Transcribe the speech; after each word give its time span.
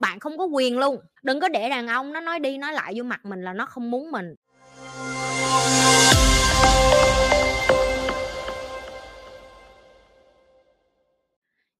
bạn 0.00 0.20
không 0.20 0.38
có 0.38 0.44
quyền 0.44 0.78
luôn, 0.78 1.00
đừng 1.22 1.40
có 1.40 1.48
để 1.48 1.70
đàn 1.70 1.86
ông 1.86 2.12
nó 2.12 2.20
nói 2.20 2.40
đi 2.40 2.58
nói 2.58 2.72
lại 2.72 2.92
vô 2.96 3.02
mặt 3.02 3.24
mình 3.24 3.42
là 3.42 3.52
nó 3.52 3.66
không 3.66 3.90
muốn 3.90 4.10
mình. 4.10 4.34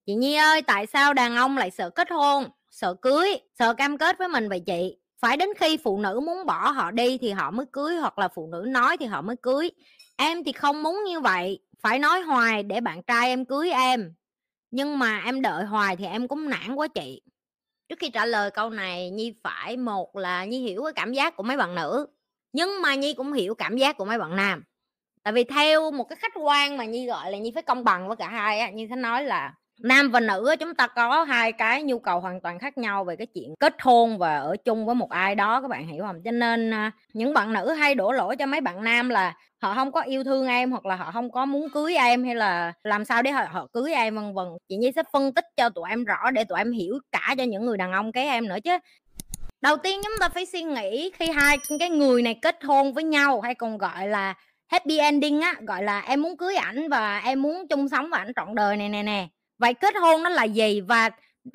Chị 0.06 0.14
nhi 0.14 0.34
ơi, 0.34 0.62
tại 0.62 0.86
sao 0.86 1.14
đàn 1.14 1.36
ông 1.36 1.56
lại 1.58 1.70
sợ 1.70 1.90
kết 1.90 2.10
hôn, 2.10 2.44
sợ 2.70 2.94
cưới, 2.94 3.28
sợ 3.58 3.74
cam 3.74 3.98
kết 3.98 4.18
với 4.18 4.28
mình 4.28 4.48
vậy 4.48 4.60
chị? 4.66 4.96
Phải 5.20 5.36
đến 5.36 5.48
khi 5.58 5.76
phụ 5.76 5.98
nữ 5.98 6.20
muốn 6.26 6.46
bỏ 6.46 6.70
họ 6.70 6.90
đi 6.90 7.18
thì 7.18 7.30
họ 7.30 7.50
mới 7.50 7.66
cưới, 7.72 7.96
hoặc 7.96 8.18
là 8.18 8.28
phụ 8.28 8.48
nữ 8.52 8.64
nói 8.68 8.96
thì 8.96 9.06
họ 9.06 9.22
mới 9.22 9.36
cưới. 9.36 9.70
Em 10.16 10.44
thì 10.44 10.52
không 10.52 10.82
muốn 10.82 11.04
như 11.06 11.20
vậy, 11.20 11.58
phải 11.82 11.98
nói 11.98 12.20
hoài 12.20 12.62
để 12.62 12.80
bạn 12.80 13.02
trai 13.02 13.28
em 13.28 13.44
cưới 13.44 13.70
em. 13.70 14.14
Nhưng 14.70 14.98
mà 14.98 15.22
em 15.24 15.42
đợi 15.42 15.64
hoài 15.64 15.96
thì 15.96 16.04
em 16.04 16.28
cũng 16.28 16.48
nản 16.48 16.74
quá 16.74 16.88
chị 16.88 17.22
trước 17.90 17.98
khi 17.98 18.10
trả 18.10 18.26
lời 18.26 18.50
câu 18.50 18.70
này, 18.70 19.10
nhi 19.10 19.34
phải, 19.44 19.76
một 19.76 20.16
là 20.16 20.44
nhi 20.44 20.60
hiểu 20.60 20.82
cái 20.84 20.92
cảm 20.92 21.12
giác 21.12 21.36
của 21.36 21.42
mấy 21.42 21.56
bạn 21.56 21.74
nữ, 21.74 22.06
nhưng 22.52 22.82
mà 22.82 22.94
nhi 22.94 23.14
cũng 23.14 23.32
hiểu 23.32 23.54
cảm 23.54 23.76
giác 23.76 23.96
của 23.96 24.04
mấy 24.04 24.18
bạn 24.18 24.36
nam. 24.36 24.64
Tại 25.22 25.32
vì 25.32 25.44
theo 25.44 25.90
một 25.90 26.04
cái 26.04 26.16
khách 26.16 26.32
quan 26.34 26.76
mà 26.76 26.84
nhi 26.84 27.06
gọi 27.06 27.32
là 27.32 27.38
nhi 27.38 27.50
phải 27.54 27.62
công 27.62 27.84
bằng 27.84 28.08
với 28.08 28.16
cả 28.16 28.28
hai 28.28 28.60
á, 28.60 28.70
nhi 28.70 28.86
sẽ 28.90 28.96
nói 28.96 29.24
là 29.24 29.54
nam 29.82 30.10
và 30.10 30.20
nữ 30.20 30.54
chúng 30.60 30.74
ta 30.74 30.86
có 30.86 31.24
hai 31.24 31.52
cái 31.52 31.82
nhu 31.82 31.98
cầu 31.98 32.20
hoàn 32.20 32.40
toàn 32.40 32.58
khác 32.58 32.78
nhau 32.78 33.04
về 33.04 33.16
cái 33.16 33.26
chuyện 33.26 33.54
kết 33.60 33.74
hôn 33.82 34.18
và 34.18 34.38
ở 34.38 34.56
chung 34.64 34.86
với 34.86 34.94
một 34.94 35.10
ai 35.10 35.34
đó 35.34 35.60
các 35.60 35.68
bạn 35.68 35.86
hiểu 35.86 36.04
không? 36.06 36.22
Cho 36.24 36.30
nên 36.30 36.70
à, 36.74 36.92
những 37.12 37.34
bạn 37.34 37.52
nữ 37.52 37.72
hay 37.72 37.94
đổ 37.94 38.12
lỗi 38.12 38.36
cho 38.36 38.46
mấy 38.46 38.60
bạn 38.60 38.84
nam 38.84 39.08
là 39.08 39.34
họ 39.62 39.74
không 39.74 39.92
có 39.92 40.00
yêu 40.00 40.24
thương 40.24 40.46
em 40.46 40.70
hoặc 40.70 40.86
là 40.86 40.96
họ 40.96 41.10
không 41.12 41.32
có 41.32 41.46
muốn 41.46 41.68
cưới 41.70 41.94
em 41.94 42.24
hay 42.24 42.34
là 42.34 42.72
làm 42.84 43.04
sao 43.04 43.22
để 43.22 43.30
họ, 43.30 43.44
họ 43.50 43.66
cưới 43.72 43.92
em 43.92 44.14
vân 44.14 44.34
vân. 44.34 44.46
Chị 44.68 44.76
nhi 44.76 44.92
sẽ 44.96 45.02
phân 45.12 45.34
tích 45.34 45.44
cho 45.56 45.68
tụi 45.68 45.90
em 45.90 46.04
rõ 46.04 46.30
để 46.30 46.44
tụi 46.44 46.58
em 46.58 46.72
hiểu 46.72 46.98
cả 47.12 47.34
cho 47.38 47.44
những 47.44 47.66
người 47.66 47.76
đàn 47.76 47.92
ông 47.92 48.12
kế 48.12 48.24
em 48.24 48.48
nữa 48.48 48.58
chứ. 48.64 48.78
Đầu 49.60 49.76
tiên 49.76 50.00
chúng 50.04 50.12
ta 50.20 50.28
phải 50.28 50.46
suy 50.46 50.62
nghĩ 50.62 51.10
khi 51.14 51.30
hai 51.30 51.58
cái 51.78 51.90
người 51.90 52.22
này 52.22 52.38
kết 52.42 52.64
hôn 52.64 52.92
với 52.92 53.04
nhau 53.04 53.40
hay 53.40 53.54
còn 53.54 53.78
gọi 53.78 54.08
là 54.08 54.34
happy 54.68 54.98
ending 54.98 55.40
á 55.40 55.54
gọi 55.60 55.82
là 55.82 56.00
em 56.00 56.22
muốn 56.22 56.36
cưới 56.36 56.56
ảnh 56.56 56.88
và 56.88 57.18
em 57.18 57.42
muốn 57.42 57.68
chung 57.68 57.88
sống 57.88 58.10
với 58.10 58.20
ảnh 58.20 58.32
trọn 58.36 58.54
đời 58.54 58.76
này 58.76 58.88
nè 58.88 59.02
nè 59.02 59.28
vậy 59.60 59.74
kết 59.74 59.94
hôn 59.96 60.22
nó 60.22 60.30
là 60.30 60.44
gì? 60.44 60.80
Và 60.80 61.10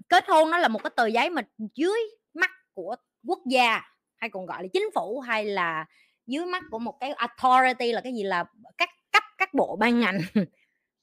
kết 0.10 0.26
hôn 0.28 0.52
nó 0.52 0.58
là 0.58 0.68
một 0.68 0.84
cái 0.84 0.92
tờ 0.96 1.06
giấy 1.06 1.30
mà 1.30 1.42
dưới 1.76 2.00
mắt 2.34 2.52
của 2.74 2.96
quốc 3.28 3.40
gia, 3.46 3.82
hay 4.18 4.30
còn 4.30 4.46
gọi 4.46 4.64
là 4.64 4.70
chính 4.74 4.90
phủ, 4.96 5.20
hay 5.20 5.46
là 5.46 5.86
dưới 6.28 6.46
mắt 6.46 6.64
của 6.72 6.80
một 6.80 6.98
cái 7.00 7.12
authority 7.12 7.92
là 7.92 8.02
cái 8.02 8.14
gì 8.14 8.24
là 8.24 8.46
các 8.78 8.90
cấp, 9.12 9.24
các 9.38 9.54
bộ 9.54 9.76
ban 9.76 10.00
ngành 10.00 10.20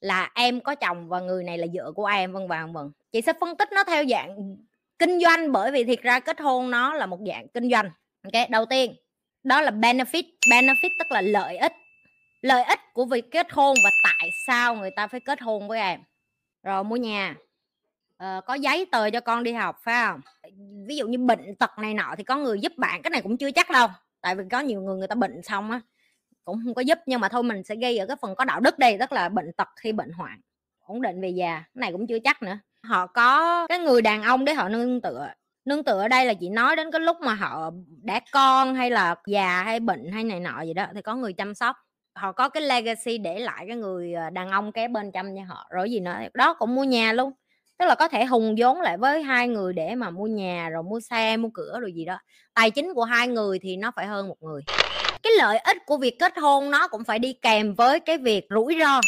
là 0.01 0.31
em 0.35 0.61
có 0.61 0.75
chồng 0.75 1.09
và 1.09 1.21
người 1.21 1.45
này 1.45 1.59
là 1.59 1.67
vợ 1.75 1.93
của 1.93 2.07
em, 2.07 2.33
vân 2.33 2.49
vân 2.49 2.73
vân 2.73 2.91
chị 3.13 3.21
sẽ 3.21 3.33
phân 3.41 3.57
tích 3.57 3.69
nó 3.73 3.85
theo 3.85 4.05
dạng 4.05 4.57
kinh 4.99 5.21
doanh, 5.21 5.53
bởi 5.53 5.71
vì 5.71 5.85
thiệt 5.85 6.03
ra 6.03 6.21
kết 6.21 6.41
hôn 6.41 6.71
nó 6.71 6.95
là 6.95 7.07
một 7.07 7.19
dạng 7.27 7.49
kinh 7.49 7.71
doanh. 7.71 7.91
Ok, 8.25 8.51
đầu 8.51 8.67
tiên, 8.67 8.95
đó 9.43 9.61
là 9.61 9.71
benefit. 9.71 10.25
Benefit 10.51 10.91
tức 10.99 11.13
là 11.13 11.21
lợi 11.21 11.57
ích. 11.57 11.73
Lợi 12.43 12.65
ích 12.65 12.81
của 12.93 13.05
việc 13.05 13.25
kết 13.31 13.47
hôn 13.53 13.77
và 13.85 13.91
tại 14.03 14.31
sao 14.47 14.75
người 14.75 14.91
ta 14.97 15.07
phải 15.07 15.21
kết 15.21 15.41
hôn 15.41 15.69
với 15.69 15.81
em 15.81 16.01
rồi 16.63 16.85
mua 16.85 16.97
nhà. 16.97 17.37
Ờ, 18.17 18.41
có 18.47 18.55
giấy 18.55 18.87
tờ 18.93 19.11
cho 19.11 19.21
con 19.21 19.43
đi 19.43 19.53
học 19.53 19.77
phải 19.83 20.07
không? 20.07 20.21
Ví 20.87 20.97
dụ 20.97 21.07
như 21.07 21.19
bệnh 21.19 21.55
tật 21.57 21.71
này 21.79 21.95
nọ 21.95 22.15
thì 22.19 22.25
có 22.25 22.37
người 22.37 22.61
giúp 22.61 22.73
bạn 22.77 23.03
cái 23.03 23.11
này 23.11 23.23
cũng 23.23 23.37
chưa 23.37 23.51
chắc 23.51 23.71
đâu. 23.71 23.89
Tại 24.21 24.35
vì 24.35 24.45
có 24.51 24.61
nhiều 24.61 24.81
người 24.81 24.97
người 24.97 25.09
ta 25.09 25.15
bệnh 25.15 25.43
xong 25.43 25.71
á 25.71 25.81
cũng 26.45 26.61
không 26.65 26.75
có 26.75 26.83
giúp. 26.83 26.99
Nhưng 27.07 27.21
mà 27.21 27.29
thôi 27.29 27.43
mình 27.43 27.65
sẽ 27.65 27.77
gây 27.77 27.99
ở 27.99 28.07
cái 28.07 28.17
phần 28.21 28.35
có 28.35 28.45
đạo 28.45 28.61
đức 28.61 28.79
đây 28.79 28.97
tức 28.99 29.13
là 29.13 29.29
bệnh 29.29 29.53
tật 29.53 29.69
khi 29.77 29.93
bệnh 29.93 30.11
hoạn 30.13 30.41
ổn 30.87 31.03
định 31.03 31.21
về 31.21 31.29
già. 31.29 31.65
Cái 31.75 31.81
này 31.81 31.93
cũng 31.93 32.07
chưa 32.07 32.19
chắc 32.25 32.43
nữa. 32.43 32.59
Họ 32.83 33.07
có 33.07 33.67
cái 33.67 33.79
người 33.79 34.03
đàn 34.03 34.23
ông 34.23 34.45
để 34.45 34.55
họ 34.55 34.69
nương 34.69 35.01
tựa. 35.01 35.29
Nương 35.65 35.85
tựa 35.85 36.01
ở 36.01 36.09
đây 36.09 36.27
là 36.27 36.35
chị 36.35 36.49
nói 36.49 36.77
đến 36.77 36.91
cái 36.91 37.01
lúc 37.01 37.17
mà 37.21 37.35
họ 37.35 37.71
đã 38.03 38.21
con 38.33 38.75
hay 38.75 38.91
là 38.91 39.15
già 39.27 39.63
hay 39.63 39.81
bệnh 39.81 40.13
hay 40.13 40.25
này 40.25 40.41
nọ 40.41 40.63
gì 40.63 40.75
đó 40.75 40.87
thì 40.95 41.03
có 41.03 41.15
người 41.15 41.33
chăm 41.33 41.55
sóc 41.55 41.77
họ 42.15 42.33
có 42.33 42.49
cái 42.49 42.63
legacy 42.63 43.19
để 43.19 43.39
lại 43.39 43.65
cái 43.69 43.77
người 43.77 44.13
ờ, 44.13 44.31
đàn 44.31 44.51
ông 44.51 44.73
kế 44.73 44.89
bên 44.89 45.13
chăm 45.13 45.37
cho 45.37 45.43
họ, 45.49 45.67
rồi 45.71 45.91
gì 45.91 46.01
nữa, 46.01 46.19
đó, 46.35 46.55
cũng 46.55 46.75
mua 46.75 46.85
nhà 46.85 47.13
luôn. 47.13 47.33
Tức 47.79 47.87
là 47.87 47.95
có 47.95 48.09
thể 48.09 48.25
hùng 48.25 48.55
vốn 48.59 48.81
lại 48.81 48.97
với 48.97 49.23
hai 49.23 49.49
người 49.49 49.73
để 49.73 49.95
mà 49.95 50.11
mua 50.11 50.27
nhà, 50.27 50.69
rồi 50.69 50.83
mua 50.83 51.01
xe, 51.01 51.37
mua 51.37 51.49
cửa 51.55 51.79
rồi 51.81 51.93
gì 51.93 52.05
đó. 52.05 52.19
Tài 52.55 52.71
chính 52.71 52.95
của 52.95 53.05
hai 53.05 53.29
người 53.29 53.59
thì 53.63 53.77
nó 53.77 53.91
phải 53.97 54.07
hơn 54.07 54.29
một 54.29 54.37
người. 54.41 54.63
Cái 55.23 55.33
lợi 55.39 55.59
ích 55.59 55.77
của 55.87 55.97
việc 55.97 56.19
kết 56.19 56.39
hôn 56.39 56.71
nó 56.71 56.89
cũng 56.89 57.05
phải 57.05 57.19
đi 57.19 57.33
kèm 57.33 57.75
với 57.75 58.01
cái 58.01 58.19
việc 58.19 58.47
rủi 58.51 58.77
ro. 58.81 59.01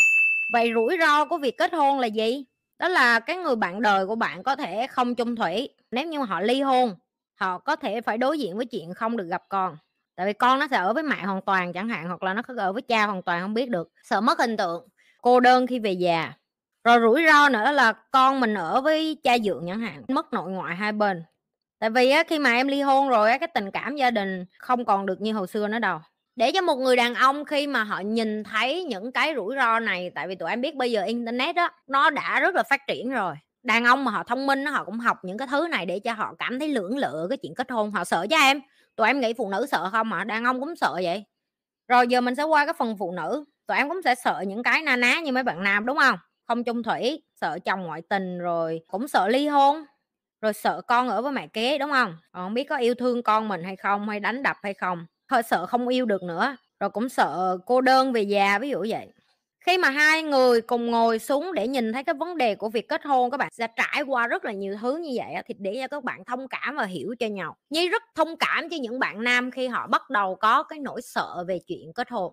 Vậy 0.52 0.70
rủi 0.74 0.96
ro 1.00 1.24
của 1.24 1.38
việc 1.38 1.58
kết 1.58 1.72
hôn 1.72 1.98
là 1.98 2.06
gì? 2.06 2.44
Đó 2.78 2.88
là 2.88 3.20
cái 3.20 3.36
người 3.36 3.56
bạn 3.56 3.82
đời 3.82 4.06
của 4.06 4.14
bạn 4.14 4.42
có 4.42 4.56
thể 4.56 4.86
không 4.86 5.14
chung 5.14 5.36
thủy. 5.36 5.68
Nếu 5.90 6.06
như 6.06 6.18
họ 6.18 6.40
ly 6.40 6.60
hôn, 6.60 6.94
họ 7.40 7.58
có 7.58 7.76
thể 7.76 8.00
phải 8.00 8.18
đối 8.18 8.38
diện 8.38 8.56
với 8.56 8.66
chuyện 8.66 8.94
không 8.94 9.16
được 9.16 9.26
gặp 9.30 9.42
con 9.48 9.76
tại 10.16 10.26
vì 10.26 10.32
con 10.32 10.58
nó 10.58 10.66
sẽ 10.70 10.76
ở 10.76 10.92
với 10.94 11.02
mẹ 11.02 11.16
hoàn 11.24 11.40
toàn 11.42 11.72
chẳng 11.72 11.88
hạn 11.88 12.08
hoặc 12.08 12.22
là 12.22 12.34
nó 12.34 12.42
có 12.42 12.54
ở 12.58 12.72
với 12.72 12.82
cha 12.82 13.06
hoàn 13.06 13.22
toàn 13.22 13.42
không 13.42 13.54
biết 13.54 13.68
được. 13.70 13.88
Sợ 14.02 14.20
mất 14.20 14.38
hình 14.38 14.56
tượng. 14.56 14.88
Cô 15.22 15.40
đơn 15.40 15.66
khi 15.66 15.78
về 15.78 15.92
già. 15.92 16.32
Rồi 16.84 16.98
rủi 17.00 17.24
ro 17.32 17.48
nữa 17.48 17.72
là 17.72 17.92
con 17.92 18.40
mình 18.40 18.54
ở 18.54 18.80
với 18.80 19.16
cha 19.22 19.38
dượng 19.38 19.64
chẳng 19.68 19.80
hạn 19.80 20.02
mất 20.08 20.32
nội 20.32 20.50
ngoại 20.50 20.76
hai 20.76 20.92
bên. 20.92 21.24
Tại 21.78 21.90
vì 21.90 22.10
á, 22.10 22.22
khi 22.28 22.38
mà 22.38 22.54
em 22.54 22.68
ly 22.68 22.80
hôn 22.80 23.08
rồi 23.08 23.30
á, 23.30 23.38
cái 23.38 23.48
tình 23.54 23.70
cảm 23.70 23.96
gia 23.96 24.10
đình 24.10 24.44
không 24.58 24.84
còn 24.84 25.06
được 25.06 25.20
như 25.20 25.32
hồi 25.32 25.46
xưa 25.46 25.68
nữa 25.68 25.78
đâu. 25.78 25.98
Để 26.36 26.52
cho 26.54 26.60
một 26.60 26.76
người 26.76 26.96
đàn 26.96 27.14
ông 27.14 27.44
khi 27.44 27.66
mà 27.66 27.84
họ 27.84 28.00
nhìn 28.00 28.44
thấy 28.44 28.84
những 28.84 29.12
cái 29.12 29.32
rủi 29.36 29.56
ro 29.56 29.78
này 29.78 30.10
tại 30.14 30.28
vì 30.28 30.34
tụi 30.34 30.50
em 30.50 30.60
biết 30.60 30.74
bây 30.74 30.92
giờ 30.92 31.02
internet 31.02 31.56
á 31.56 31.70
nó 31.86 32.10
đã 32.10 32.40
rất 32.40 32.54
là 32.54 32.62
phát 32.70 32.80
triển 32.88 33.10
rồi. 33.10 33.34
Đàn 33.62 33.84
ông 33.84 34.04
mà 34.04 34.10
họ 34.10 34.22
thông 34.22 34.46
minh 34.46 34.64
họ 34.66 34.84
cũng 34.84 34.98
học 34.98 35.18
những 35.22 35.38
cái 35.38 35.48
thứ 35.50 35.68
này 35.70 35.86
để 35.86 35.98
cho 35.98 36.12
họ 36.12 36.34
cảm 36.38 36.58
thấy 36.58 36.68
lưỡng 36.68 36.98
lự 36.98 37.26
cái 37.30 37.38
chuyện 37.38 37.54
kết 37.54 37.70
hôn. 37.70 37.90
Họ 37.90 38.04
sợ 38.04 38.26
cho 38.30 38.36
em 38.36 38.60
tụi 38.96 39.06
em 39.06 39.20
nghĩ 39.20 39.32
phụ 39.34 39.48
nữ 39.50 39.66
sợ 39.70 39.90
không 39.92 40.12
ạ 40.12 40.18
à? 40.18 40.24
đàn 40.24 40.44
ông 40.44 40.60
cũng 40.60 40.76
sợ 40.76 41.00
vậy. 41.02 41.24
Rồi 41.88 42.06
giờ 42.08 42.20
mình 42.20 42.34
sẽ 42.34 42.42
qua 42.42 42.64
cái 42.66 42.74
phần 42.78 42.96
phụ 42.98 43.12
nữ. 43.12 43.44
Tụi 43.66 43.76
em 43.76 43.88
cũng 43.88 44.00
sẽ 44.04 44.14
sợ 44.14 44.44
những 44.46 44.62
cái 44.62 44.82
na 44.82 44.96
ná 44.96 45.20
như 45.20 45.32
mấy 45.32 45.42
bạn 45.42 45.62
nam, 45.62 45.86
đúng 45.86 45.98
không? 45.98 46.18
Không 46.48 46.64
chung 46.64 46.82
thủy, 46.82 47.22
sợ 47.40 47.58
chồng 47.64 47.82
ngoại 47.82 48.02
tình 48.08 48.38
rồi 48.38 48.80
cũng 48.88 49.08
sợ 49.08 49.28
ly 49.28 49.48
hôn, 49.48 49.84
rồi 50.40 50.52
sợ 50.52 50.80
con 50.88 51.08
ở 51.08 51.22
với 51.22 51.32
mẹ 51.32 51.46
kế, 51.46 51.78
đúng 51.78 51.90
không? 51.90 52.16
Còn 52.32 52.44
không 52.46 52.54
biết 52.54 52.64
có 52.64 52.76
yêu 52.76 52.94
thương 52.94 53.22
con 53.22 53.48
mình 53.48 53.64
hay 53.64 53.76
không, 53.76 54.08
hay 54.08 54.20
đánh 54.20 54.42
đập 54.42 54.56
hay 54.62 54.74
không. 54.74 55.06
Hơi 55.30 55.42
sợ 55.42 55.66
không 55.66 55.88
yêu 55.88 56.06
được 56.06 56.22
nữa, 56.22 56.56
rồi 56.80 56.90
cũng 56.90 57.08
sợ 57.08 57.58
cô 57.66 57.80
đơn 57.80 58.12
về 58.12 58.22
già, 58.22 58.58
ví 58.58 58.70
dụ 58.70 58.86
vậy 58.88 59.08
khi 59.66 59.78
mà 59.78 59.90
hai 59.90 60.22
người 60.22 60.60
cùng 60.60 60.90
ngồi 60.90 61.18
xuống 61.18 61.52
để 61.54 61.68
nhìn 61.68 61.92
thấy 61.92 62.04
cái 62.04 62.14
vấn 62.14 62.36
đề 62.36 62.54
của 62.54 62.68
việc 62.68 62.88
kết 62.88 63.04
hôn 63.04 63.30
các 63.30 63.36
bạn, 63.36 63.48
sẽ 63.52 63.66
trải 63.76 64.02
qua 64.02 64.26
rất 64.26 64.44
là 64.44 64.52
nhiều 64.52 64.76
thứ 64.80 64.96
như 64.96 65.10
vậy 65.14 65.42
thì 65.46 65.54
để 65.58 65.76
cho 65.80 65.88
các 65.88 66.04
bạn 66.04 66.24
thông 66.24 66.48
cảm 66.48 66.76
và 66.76 66.84
hiểu 66.84 67.14
cho 67.18 67.26
nhau. 67.26 67.56
Nhi 67.70 67.88
rất 67.88 68.02
thông 68.14 68.36
cảm 68.36 68.68
cho 68.68 68.76
những 68.80 68.98
bạn 68.98 69.24
nam 69.24 69.50
khi 69.50 69.66
họ 69.66 69.86
bắt 69.86 70.10
đầu 70.10 70.34
có 70.34 70.62
cái 70.62 70.78
nỗi 70.78 71.02
sợ 71.02 71.44
về 71.48 71.58
chuyện 71.66 71.92
kết 71.94 72.10
hôn. 72.10 72.32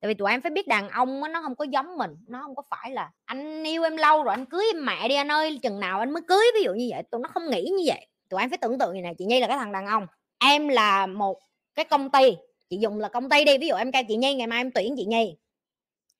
Tại 0.00 0.08
vì 0.08 0.14
tụi 0.14 0.30
em 0.30 0.40
phải 0.40 0.50
biết 0.50 0.68
đàn 0.68 0.88
ông 0.88 1.20
nó 1.32 1.42
không 1.42 1.54
có 1.54 1.64
giống 1.64 1.96
mình, 1.96 2.10
nó 2.28 2.42
không 2.42 2.54
có 2.54 2.62
phải 2.70 2.90
là 2.90 3.10
anh 3.24 3.64
yêu 3.64 3.82
em 3.82 3.96
lâu 3.96 4.22
rồi, 4.22 4.34
anh 4.34 4.44
cưới 4.44 4.64
em 4.74 4.84
mẹ 4.84 5.08
đi 5.08 5.14
anh 5.14 5.32
ơi, 5.32 5.58
chừng 5.62 5.80
nào 5.80 6.00
anh 6.00 6.10
mới 6.10 6.22
cưới. 6.28 6.44
Ví 6.54 6.62
dụ 6.64 6.72
như 6.74 6.86
vậy, 6.90 7.02
tụi 7.10 7.20
nó 7.20 7.28
không 7.28 7.50
nghĩ 7.50 7.62
như 7.62 7.84
vậy. 7.86 8.06
Tụi 8.28 8.40
em 8.40 8.50
phải 8.50 8.58
tưởng 8.58 8.78
tượng 8.78 8.94
như 8.94 9.02
này, 9.02 9.14
chị 9.18 9.24
nhi 9.24 9.40
là 9.40 9.46
cái 9.46 9.58
thằng 9.58 9.72
đàn 9.72 9.86
ông. 9.86 10.06
Em 10.38 10.68
là 10.68 11.06
một 11.06 11.38
cái 11.74 11.84
công 11.84 12.10
ty, 12.10 12.36
chị 12.70 12.76
dùng 12.76 13.00
là 13.00 13.08
công 13.08 13.30
ty 13.30 13.44
đi, 13.44 13.58
ví 13.58 13.68
dụ 13.68 13.74
em 13.74 13.92
kêu 13.92 14.02
chị 14.08 14.16
nhi, 14.16 14.34
ngày 14.34 14.46
mai 14.46 14.60
em 14.60 14.70
tuyển 14.70 14.94
chị 14.96 15.04
nhi 15.04 15.36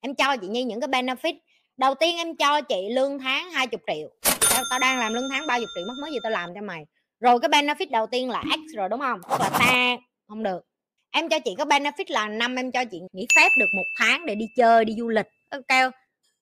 em 0.07 0.15
cho 0.15 0.37
chị 0.37 0.47
nhi 0.47 0.63
những 0.63 0.81
cái 0.81 0.89
benefit. 0.89 1.35
Đầu 1.77 1.95
tiên 1.95 2.17
em 2.17 2.37
cho 2.37 2.61
chị 2.61 2.89
lương 2.93 3.19
tháng 3.19 3.51
20 3.51 3.79
triệu. 3.87 4.09
Tao, 4.51 4.65
tao 4.71 4.79
đang 4.79 4.99
làm 4.99 5.15
lương 5.15 5.29
tháng 5.31 5.47
30 5.47 5.67
triệu 5.75 5.85
mất 5.89 5.95
mới 6.03 6.13
gì 6.13 6.19
tao 6.23 6.33
làm 6.33 6.51
cho 6.55 6.61
mày? 6.63 6.87
Rồi 7.21 7.41
cái 7.41 7.49
benefit 7.49 7.91
đầu 7.91 8.07
tiên 8.07 8.31
là 8.31 8.43
x 8.47 8.77
rồi 8.77 8.89
đúng 8.89 9.01
không? 9.01 9.21
Tức 9.31 9.37
là 9.41 9.51
ta 9.59 9.97
không 10.29 10.43
được. 10.43 10.67
Em 11.11 11.29
cho 11.29 11.39
chị 11.39 11.55
có 11.59 11.65
benefit 11.65 12.05
là 12.09 12.29
năm 12.29 12.57
em 12.57 12.73
cho 12.73 12.85
chị 12.85 13.01
nghỉ 13.13 13.27
phép 13.37 13.49
được 13.59 13.67
một 13.77 13.85
tháng 13.99 14.27
để 14.27 14.35
đi 14.35 14.45
chơi 14.57 14.85
đi 14.85 14.95
du 14.99 15.09
lịch. 15.09 15.27
Kêu 15.69 15.91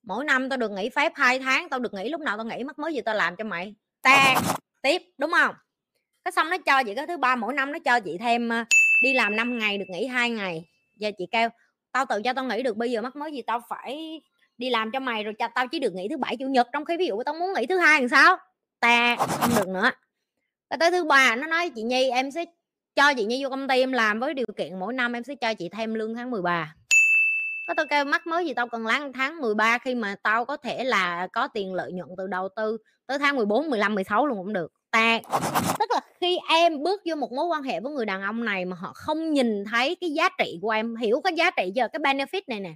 mỗi 0.03 0.25
năm 0.25 0.49
tao 0.49 0.57
được 0.57 0.71
nghỉ 0.71 0.89
phép 0.89 1.13
hai 1.15 1.39
tháng 1.39 1.69
tao 1.69 1.81
được 1.81 1.95
nghỉ 1.95 2.09
lúc 2.09 2.21
nào 2.21 2.37
tao 2.37 2.47
nghỉ 2.47 2.65
mất 2.65 2.79
mới 2.79 2.95
gì 2.95 3.01
tao 3.01 3.15
làm 3.15 3.37
cho 3.37 3.45
mày? 3.45 3.75
Ta 4.03 4.35
tiếp 4.83 5.03
đúng 5.19 5.31
không? 5.31 5.55
Cái 6.25 6.33
xong 6.33 6.51
nó 6.51 6.59
cho 6.59 6.83
chị 6.83 6.95
cái 6.95 7.07
thứ 7.07 7.17
ba 7.17 7.37
mỗi 7.37 7.55
năm 7.55 7.73
nó 7.73 7.79
cho 7.79 8.01
chị 8.01 8.19
thêm 8.19 8.49
ờ, 8.49 8.65
đi 9.03 9.13
làm 9.13 9.37
5 9.37 9.59
ngày 9.59 9.79
được 9.79 9.85
nghỉ 9.89 10.07
hai 10.07 10.31
ngày. 10.31 10.65
Giờ 10.97 11.11
chị 11.19 11.27
kêu 11.31 11.49
tao 11.95 12.05
tự 12.09 12.23
cho 12.23 12.33
tao 12.33 12.45
nghĩ 12.45 12.63
được 12.63 12.77
bây 12.77 12.91
giờ 12.91 13.03
mắc 13.03 13.17
mới 13.17 13.33
gì 13.33 13.43
tao 13.43 13.61
phải 13.69 14.21
đi 14.59 14.71
làm 14.71 14.91
cho 14.91 15.01
mày 15.01 15.25
rồi 15.25 15.35
cho 15.39 15.49
tao 15.55 15.67
chỉ 15.67 15.79
được 15.79 15.95
nghỉ 15.95 16.09
thứ 16.09 16.17
bảy 16.17 16.37
chủ 16.37 16.47
nhật 16.47 16.69
trong 16.73 16.85
khi 16.85 16.97
ví 16.97 17.07
dụ 17.07 17.23
tao 17.23 17.35
muốn 17.35 17.53
nghỉ 17.53 17.67
thứ 17.67 17.79
hai 17.79 18.01
làm 18.01 18.09
sao? 18.09 18.37
Ta 18.81 19.17
không 19.17 19.51
được 19.57 19.69
nữa. 19.69 19.91
Cái 20.71 20.79
tới 20.79 20.91
thứ 20.91 21.05
ba 21.05 21.37
nó 21.37 21.47
nói 21.47 21.71
chị 21.75 21.83
nhi 21.83 22.11
em 22.11 22.31
sẽ 22.31 22.45
cho 22.97 23.15
chị 23.15 23.25
nhi 23.25 23.45
vô 23.45 23.51
công 23.51 23.69
ty 23.69 23.81
em 23.81 23.93
làm 23.93 24.21
với 24.21 24.35
điều 24.35 24.47
kiện 24.57 24.79
mỗi 24.79 24.93
năm 24.93 25.13
em 25.13 25.25
sẽ 25.25 25.35
cho 25.35 25.55
chị 25.55 25.69
thêm 25.69 25.95
lương 25.95 26.15
tháng 26.15 26.31
13 26.31 26.75
có 27.67 27.75
tao 27.77 27.87
kêu 27.91 28.05
mắc 28.05 28.27
mới 28.27 28.47
gì 28.47 28.55
tao 28.55 28.69
cần 28.69 28.87
lắng 28.87 29.13
tháng 29.13 29.41
13 29.41 29.79
khi 29.79 29.95
mà 29.95 30.15
tao 30.23 30.45
có 30.45 30.57
thể 30.57 30.85
là 30.85 31.27
có 31.33 31.49
tiền 31.49 31.75
lợi 31.75 31.93
nhuận 31.93 32.09
từ 32.19 32.27
đầu 32.27 32.49
tư 32.57 32.79
tới 33.07 33.19
tháng 33.19 33.37
14, 33.37 33.71
15, 33.71 33.95
16 33.95 34.27
luôn 34.27 34.39
cũng 34.39 34.53
được. 34.53 34.73
Ta 34.91 35.21
tức 35.79 35.91
là 35.91 36.01
khi 36.25 36.39
em 36.49 36.83
bước 36.83 37.03
vô 37.05 37.15
một 37.15 37.33
mối 37.33 37.47
quan 37.47 37.63
hệ 37.63 37.81
với 37.81 37.93
người 37.93 38.07
đàn 38.07 38.23
ông 38.23 38.45
này 38.45 38.65
mà 38.65 38.77
họ 38.77 38.93
không 38.95 39.33
nhìn 39.33 39.65
thấy 39.65 39.97
cái 40.01 40.11
giá 40.11 40.29
trị 40.39 40.59
của 40.63 40.71
em, 40.71 40.97
hiểu 40.97 41.21
cái 41.25 41.33
giá 41.33 41.51
trị 41.51 41.71
giờ 41.75 41.89
cái 41.89 42.01
benefit 42.01 42.43
này 42.47 42.61
nè, 42.61 42.73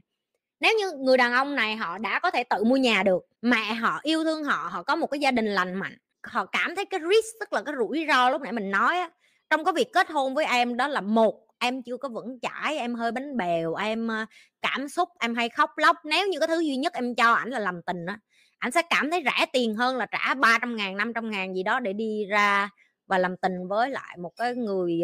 nếu 0.60 0.72
như 0.78 0.92
người 1.04 1.16
đàn 1.16 1.32
ông 1.32 1.54
này 1.54 1.76
họ 1.76 1.98
đã 1.98 2.20
có 2.20 2.30
thể 2.30 2.44
tự 2.44 2.64
mua 2.64 2.76
nhà 2.76 3.02
được, 3.02 3.22
mẹ 3.42 3.74
họ 3.74 4.00
yêu 4.02 4.24
thương 4.24 4.44
họ 4.44 4.68
họ 4.72 4.82
có 4.82 4.96
một 4.96 5.06
cái 5.06 5.20
gia 5.20 5.30
đình 5.30 5.46
lành 5.46 5.74
mạnh, 5.74 5.98
họ 6.22 6.46
cảm 6.46 6.76
thấy 6.76 6.84
cái 6.84 7.00
risk 7.00 7.40
tức 7.40 7.52
là 7.52 7.62
cái 7.62 7.74
rủi 7.78 8.06
ro 8.08 8.30
lúc 8.30 8.42
nãy 8.42 8.52
mình 8.52 8.70
nói 8.70 8.98
á, 8.98 9.10
trong 9.50 9.64
cái 9.64 9.72
việc 9.76 9.88
kết 9.92 10.10
hôn 10.10 10.34
với 10.34 10.44
em 10.44 10.76
đó 10.76 10.88
là 10.88 11.00
một, 11.00 11.46
em 11.58 11.82
chưa 11.82 11.96
có 11.96 12.08
vững 12.08 12.38
chãi, 12.42 12.78
em 12.78 12.94
hơi 12.94 13.12
bánh 13.12 13.36
bèo, 13.36 13.74
em 13.74 14.08
ờ, 14.08 14.26
cảm 14.62 14.88
xúc, 14.88 15.08
em 15.20 15.34
hay 15.34 15.48
khóc 15.48 15.70
lóc, 15.76 15.96
nếu 16.04 16.28
như 16.28 16.38
cái 16.38 16.48
thứ 16.48 16.60
duy 16.60 16.76
nhất 16.76 16.92
em 16.94 17.14
cho 17.14 17.32
ảnh 17.32 17.50
là 17.50 17.58
làm 17.58 17.82
tình 17.86 18.06
á, 18.06 18.18
ảnh 18.58 18.72
sẽ 18.72 18.82
cảm 18.90 19.10
thấy 19.10 19.22
rẻ 19.24 19.46
tiền 19.52 19.74
hơn 19.74 19.96
là 19.96 20.06
trả 20.06 20.34
300 20.34 20.76
ngàn 20.76 20.96
500 20.96 21.30
ngàn 21.30 21.54
gì 21.54 21.62
đó 21.62 21.80
để 21.80 21.92
đi 21.92 22.26
ra 22.30 22.70
và 23.08 23.18
làm 23.18 23.36
tình 23.36 23.68
với 23.68 23.90
lại 23.90 24.16
một 24.18 24.36
cái 24.36 24.54
người 24.54 25.02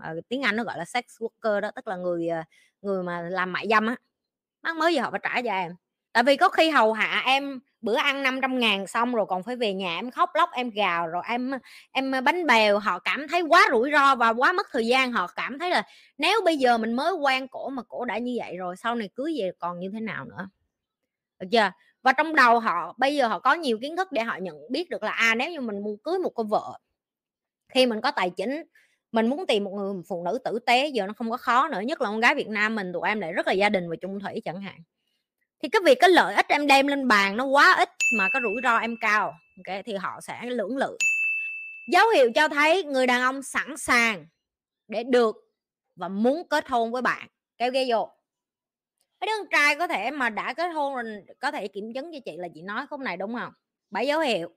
uh, 0.00 0.28
tiếng 0.28 0.42
Anh 0.42 0.56
nó 0.56 0.64
gọi 0.64 0.78
là 0.78 0.84
sex 0.84 1.04
worker 1.04 1.60
đó 1.60 1.70
tức 1.76 1.88
là 1.88 1.96
người 1.96 2.28
uh, 2.40 2.46
người 2.82 3.02
mà 3.02 3.20
làm 3.20 3.52
mại 3.52 3.66
dâm 3.70 3.86
á. 3.86 3.96
Mắc 4.62 4.76
mới 4.76 4.92
gì 4.92 4.98
họ 4.98 5.10
phải 5.10 5.20
trả 5.22 5.42
cho 5.42 5.50
em. 5.50 5.72
Tại 6.12 6.22
vì 6.22 6.36
có 6.36 6.48
khi 6.48 6.70
hầu 6.70 6.92
hạ 6.92 7.22
em 7.26 7.60
bữa 7.80 7.96
ăn 7.96 8.22
500 8.22 8.58
ngàn 8.58 8.86
xong 8.86 9.14
rồi 9.14 9.26
còn 9.28 9.42
phải 9.42 9.56
về 9.56 9.74
nhà 9.74 9.94
em 9.94 10.10
khóc 10.10 10.30
lóc 10.34 10.50
em 10.52 10.70
gào 10.70 11.06
rồi 11.06 11.22
em 11.28 11.52
em 11.92 12.12
bánh 12.24 12.46
bèo 12.46 12.78
họ 12.78 12.98
cảm 12.98 13.28
thấy 13.28 13.42
quá 13.42 13.68
rủi 13.70 13.90
ro 13.92 14.14
và 14.14 14.30
quá 14.30 14.52
mất 14.52 14.66
thời 14.72 14.86
gian. 14.86 15.12
Họ 15.12 15.26
cảm 15.36 15.58
thấy 15.58 15.70
là 15.70 15.82
nếu 16.18 16.40
bây 16.44 16.56
giờ 16.56 16.78
mình 16.78 16.92
mới 16.92 17.12
quen 17.12 17.48
cổ 17.48 17.68
mà 17.68 17.82
cổ 17.88 18.04
đã 18.04 18.18
như 18.18 18.36
vậy 18.38 18.56
rồi 18.56 18.76
sau 18.76 18.94
này 18.94 19.10
cưới 19.14 19.34
về 19.38 19.52
còn 19.58 19.78
như 19.80 19.90
thế 19.92 20.00
nào 20.00 20.24
nữa? 20.24 20.48
Được 21.40 21.48
chưa? 21.52 21.70
Và 22.02 22.12
trong 22.12 22.34
đầu 22.34 22.60
họ 22.60 22.94
bây 22.98 23.16
giờ 23.16 23.28
họ 23.28 23.38
có 23.38 23.54
nhiều 23.54 23.78
kiến 23.82 23.96
thức 23.96 24.12
để 24.12 24.22
họ 24.22 24.36
nhận 24.36 24.56
biết 24.70 24.90
được 24.90 25.02
là 25.02 25.12
à 25.12 25.34
nếu 25.34 25.50
như 25.50 25.60
mình 25.60 25.82
muốn 25.82 25.98
cưới 26.04 26.18
một 26.18 26.30
cô 26.34 26.42
vợ 26.44 26.78
khi 27.70 27.86
mình 27.86 28.00
có 28.00 28.10
tài 28.10 28.30
chính, 28.30 28.62
mình 29.12 29.28
muốn 29.28 29.46
tìm 29.46 29.64
một 29.64 29.70
người 29.70 30.02
phụ 30.08 30.24
nữ 30.24 30.38
tử 30.44 30.58
tế 30.66 30.88
giờ 30.88 31.06
nó 31.06 31.12
không 31.12 31.30
có 31.30 31.36
khó 31.36 31.68
nữa, 31.68 31.80
nhất 31.80 32.00
là 32.00 32.06
con 32.06 32.20
gái 32.20 32.34
Việt 32.34 32.48
Nam 32.48 32.74
mình, 32.74 32.92
tụi 32.92 33.08
em 33.08 33.20
lại 33.20 33.32
rất 33.32 33.46
là 33.46 33.52
gia 33.52 33.68
đình 33.68 33.90
và 33.90 33.96
chung 34.00 34.20
thủy 34.20 34.42
chẳng 34.44 34.60
hạn. 34.60 34.82
Thì 35.62 35.68
cái 35.68 35.80
việc, 35.84 35.98
cái 36.00 36.10
lợi 36.10 36.34
ích 36.34 36.46
em 36.48 36.66
đem 36.66 36.86
lên 36.86 37.08
bàn 37.08 37.36
nó 37.36 37.44
quá 37.44 37.74
ít 37.78 37.88
mà 38.18 38.28
cái 38.32 38.42
rủi 38.42 38.60
ro 38.62 38.76
em 38.76 38.96
cao, 39.00 39.34
ok, 39.66 39.76
thì 39.84 39.94
họ 39.94 40.20
sẽ 40.20 40.46
lưỡng 40.46 40.76
lự. 40.76 40.96
Dấu 41.92 42.08
hiệu 42.08 42.32
cho 42.34 42.48
thấy 42.48 42.84
người 42.84 43.06
đàn 43.06 43.22
ông 43.22 43.42
sẵn 43.42 43.76
sàng 43.76 44.26
để 44.88 45.04
được 45.04 45.36
và 45.96 46.08
muốn 46.08 46.48
kết 46.48 46.68
hôn 46.68 46.92
với 46.92 47.02
bạn. 47.02 47.28
Kéo 47.58 47.70
ghê 47.70 47.86
vô. 47.90 48.10
Cái 49.20 49.26
đứa 49.26 49.32
con 49.38 49.46
trai 49.50 49.76
có 49.76 49.86
thể 49.86 50.10
mà 50.10 50.30
đã 50.30 50.54
kết 50.54 50.68
hôn 50.68 50.94
rồi, 50.94 51.04
có 51.40 51.50
thể 51.50 51.68
kiểm 51.68 51.92
chứng 51.94 52.12
cho 52.12 52.18
chị 52.24 52.36
là 52.36 52.48
chị 52.54 52.62
nói 52.62 52.86
khúc 52.86 53.00
này 53.00 53.16
đúng 53.16 53.34
không? 53.34 53.52
Bảy 53.90 54.06
dấu 54.06 54.20
hiệu. 54.20 54.50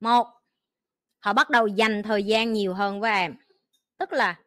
Một 0.00 0.26
họ 1.24 1.32
bắt 1.32 1.50
đầu 1.50 1.66
dành 1.66 2.02
thời 2.02 2.22
gian 2.22 2.52
nhiều 2.52 2.74
hơn 2.74 3.00
với 3.00 3.12
em. 3.12 3.34
Tức 3.98 4.12
là 4.12 4.38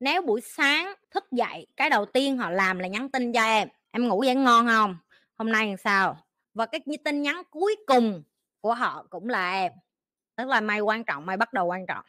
nếu 0.00 0.22
buổi 0.22 0.40
sáng 0.40 0.94
thức 1.10 1.24
dậy, 1.32 1.66
cái 1.76 1.90
đầu 1.90 2.06
tiên 2.06 2.38
họ 2.38 2.50
làm 2.50 2.78
là 2.78 2.88
nhắn 2.88 3.10
tin 3.10 3.32
cho 3.32 3.42
em 3.42 3.68
em 3.90 4.08
ngủ 4.08 4.22
dậy 4.22 4.34
ngon 4.34 4.66
không? 4.66 4.96
Hôm 5.38 5.52
nay 5.52 5.68
làm 5.68 5.76
sao? 5.76 6.16
Và 6.54 6.66
cái 6.66 6.80
tin 7.04 7.22
nhắn 7.22 7.42
cuối 7.50 7.76
cùng 7.86 8.22
của 8.60 8.74
họ 8.74 9.06
cũng 9.10 9.28
là 9.28 9.52
em. 9.52 9.72
Tức 10.36 10.48
là 10.48 10.60
mày 10.60 10.80
quan 10.80 11.04
trọng 11.04 11.26
mày 11.26 11.36
bắt 11.36 11.52
đầu 11.52 11.66
quan 11.66 11.86
trọng. 11.86 12.04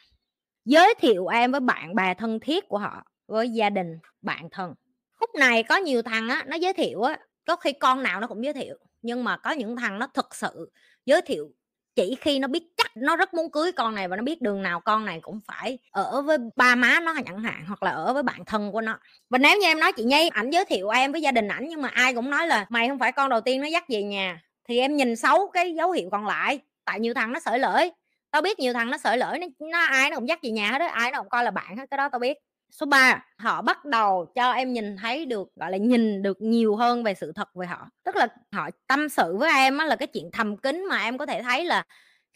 Giới 0.65 0.95
thiệu 1.00 1.27
em 1.27 1.51
với 1.51 1.59
bạn 1.59 1.95
bè 1.95 2.13
thân 2.13 2.39
thiết 2.39 2.68
của 2.68 2.77
họ, 2.77 3.03
với 3.27 3.50
gia 3.50 3.69
đình, 3.69 4.00
bạn 4.21 4.50
thân. 4.51 4.74
Khúc 5.13 5.30
này 5.36 5.63
có 5.63 5.75
nhiều 5.77 6.01
thằng 6.01 6.30
á, 6.30 6.44
nó 6.48 6.56
giới 6.56 6.74
thiệu 6.74 7.01
á, 7.01 7.19
có 7.45 7.56
khi 7.56 7.74
con 7.74 8.03
nào 8.03 8.19
nó 8.19 8.27
cũng 8.27 8.44
giới 8.44 8.53
thiệu, 8.53 8.77
nhưng 9.01 9.24
mà 9.24 9.38
có 9.38 9.51
những 9.51 9.75
thằng 9.75 10.00
nó 10.00 10.07
thực 10.07 10.36
sự 10.36 10.71
giới 11.06 11.21
thiệu 11.21 11.51
chỉ 11.95 12.15
khi 12.21 12.39
nó 12.39 12.47
biết 12.47 12.63
chắc 12.77 12.91
nó 12.95 13.15
rất 13.15 13.33
muốn 13.33 13.51
cưới 13.51 13.71
con 13.71 13.95
này 13.95 14.07
và 14.07 14.15
nó 14.15 14.23
biết 14.23 14.41
đường 14.41 14.61
nào 14.61 14.79
con 14.79 15.05
này 15.05 15.19
cũng 15.21 15.39
phải 15.47 15.77
ở 15.91 16.21
với 16.21 16.38
ba 16.55 16.75
má 16.75 16.99
nó 16.99 17.15
chẳng 17.25 17.43
hạn 17.43 17.65
hoặc 17.67 17.83
là 17.83 17.91
ở 17.91 18.13
với 18.13 18.23
bạn 18.23 18.45
thân 18.45 18.71
của 18.71 18.81
nó. 18.81 18.99
Và 19.29 19.38
nếu 19.38 19.59
như 19.59 19.67
em 19.67 19.79
nói 19.79 19.93
chị 19.93 20.03
nhi 20.03 20.29
ảnh 20.29 20.49
giới 20.49 20.65
thiệu 20.65 20.89
em 20.89 21.11
với 21.11 21.21
gia 21.21 21.31
đình 21.31 21.47
ảnh 21.47 21.67
nhưng 21.69 21.81
mà 21.81 21.89
ai 21.89 22.13
cũng 22.13 22.29
nói 22.29 22.47
là 22.47 22.65
mày 22.69 22.88
không 22.88 22.99
phải 22.99 23.11
con 23.11 23.29
đầu 23.29 23.41
tiên 23.41 23.61
nó 23.61 23.67
dắt 23.67 23.83
về 23.89 24.03
nhà. 24.03 24.41
Thì 24.67 24.79
em 24.79 24.95
nhìn 24.95 25.15
xấu 25.15 25.47
cái 25.53 25.73
dấu 25.73 25.91
hiệu 25.91 26.09
còn 26.11 26.27
lại 26.27 26.59
tại 26.85 26.99
nhiều 26.99 27.13
thằng 27.13 27.33
nó 27.33 27.39
sởi 27.39 27.59
lỡi 27.59 27.91
tao 28.31 28.41
biết 28.41 28.59
nhiều 28.59 28.73
thằng 28.73 28.91
nó 28.91 28.97
sởi 28.97 29.17
lỡi 29.17 29.39
nó, 29.39 29.47
nó 29.59 29.79
ai 29.79 30.09
nó 30.09 30.15
cũng 30.15 30.27
dắt 30.27 30.39
về 30.43 30.49
nhà 30.49 30.71
hết 30.71 30.79
đó 30.79 30.85
ai 30.85 31.11
nó 31.11 31.19
cũng 31.19 31.29
coi 31.29 31.43
là 31.43 31.51
bạn 31.51 31.77
hết 31.77 31.85
cái 31.91 31.97
đó 31.97 32.09
tao 32.09 32.19
biết 32.19 32.38
số 32.71 32.85
3 32.85 33.25
họ 33.38 33.62
bắt 33.62 33.85
đầu 33.85 34.25
cho 34.35 34.51
em 34.51 34.73
nhìn 34.73 34.97
thấy 34.97 35.25
được 35.25 35.56
gọi 35.56 35.71
là 35.71 35.77
nhìn 35.77 36.21
được 36.21 36.41
nhiều 36.41 36.75
hơn 36.75 37.03
về 37.03 37.13
sự 37.13 37.31
thật 37.35 37.56
về 37.56 37.68
họ. 37.68 37.89
Tức 38.03 38.15
là 38.15 38.27
họ 38.51 38.69
tâm 38.88 39.09
sự 39.09 39.38
với 39.38 39.51
em 39.53 39.77
á, 39.77 39.85
là 39.85 39.95
cái 39.95 40.07
chuyện 40.07 40.29
thầm 40.33 40.57
kín 40.57 40.85
mà 40.89 40.97
em 41.03 41.18
có 41.18 41.25
thể 41.25 41.41
thấy 41.44 41.65
là 41.65 41.83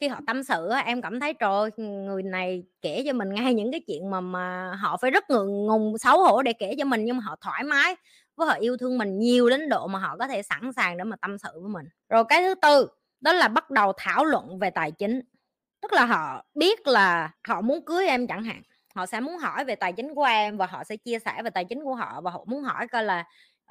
khi 0.01 0.07
họ 0.07 0.19
tâm 0.27 0.43
sự 0.43 0.69
á, 0.69 0.79
em 0.79 1.01
cảm 1.01 1.19
thấy 1.19 1.33
trời 1.33 1.69
người 1.77 2.23
này 2.23 2.63
kể 2.81 3.03
cho 3.05 3.13
mình 3.13 3.33
ngay 3.33 3.53
những 3.53 3.71
cái 3.71 3.81
chuyện 3.87 4.09
mà 4.09 4.21
mà 4.21 4.71
họ 4.75 4.97
phải 4.97 5.11
rất 5.11 5.29
ngượng 5.29 5.65
ngùng 5.65 5.97
xấu 5.97 6.23
hổ 6.23 6.41
để 6.41 6.53
kể 6.53 6.75
cho 6.79 6.85
mình 6.85 7.05
nhưng 7.05 7.17
mà 7.17 7.23
họ 7.23 7.35
thoải 7.41 7.63
mái 7.63 7.95
với 8.35 8.47
họ 8.47 8.53
yêu 8.53 8.77
thương 8.77 8.97
mình 8.97 9.19
nhiều 9.19 9.49
đến 9.49 9.69
độ 9.69 9.87
mà 9.87 9.99
họ 9.99 10.17
có 10.19 10.27
thể 10.27 10.41
sẵn 10.43 10.73
sàng 10.75 10.97
để 10.97 11.03
mà 11.03 11.15
tâm 11.21 11.37
sự 11.37 11.49
với 11.61 11.69
mình. 11.69 11.85
Rồi 12.09 12.23
cái 12.29 12.41
thứ 12.41 12.55
tư 12.55 12.87
đó 13.21 13.33
là 13.33 13.47
bắt 13.47 13.69
đầu 13.69 13.93
thảo 13.97 14.25
luận 14.25 14.59
về 14.59 14.69
tài 14.69 14.91
chính. 14.91 15.21
Tức 15.81 15.93
là 15.93 16.05
họ 16.05 16.43
biết 16.55 16.87
là 16.87 17.31
họ 17.47 17.61
muốn 17.61 17.85
cưới 17.85 18.07
em 18.07 18.27
chẳng 18.27 18.43
hạn 18.43 18.61
họ 18.95 19.05
sẽ 19.05 19.19
muốn 19.19 19.37
hỏi 19.37 19.65
về 19.65 19.75
tài 19.75 19.93
chính 19.93 20.15
của 20.15 20.23
em 20.23 20.57
và 20.57 20.65
họ 20.65 20.83
sẽ 20.83 20.97
chia 20.97 21.19
sẻ 21.19 21.41
về 21.43 21.49
tài 21.49 21.65
chính 21.65 21.83
của 21.83 21.95
họ 21.95 22.21
và 22.21 22.31
họ 22.31 22.43
muốn 22.47 22.63
hỏi 22.63 22.87
coi 22.87 23.03
là 23.03 23.23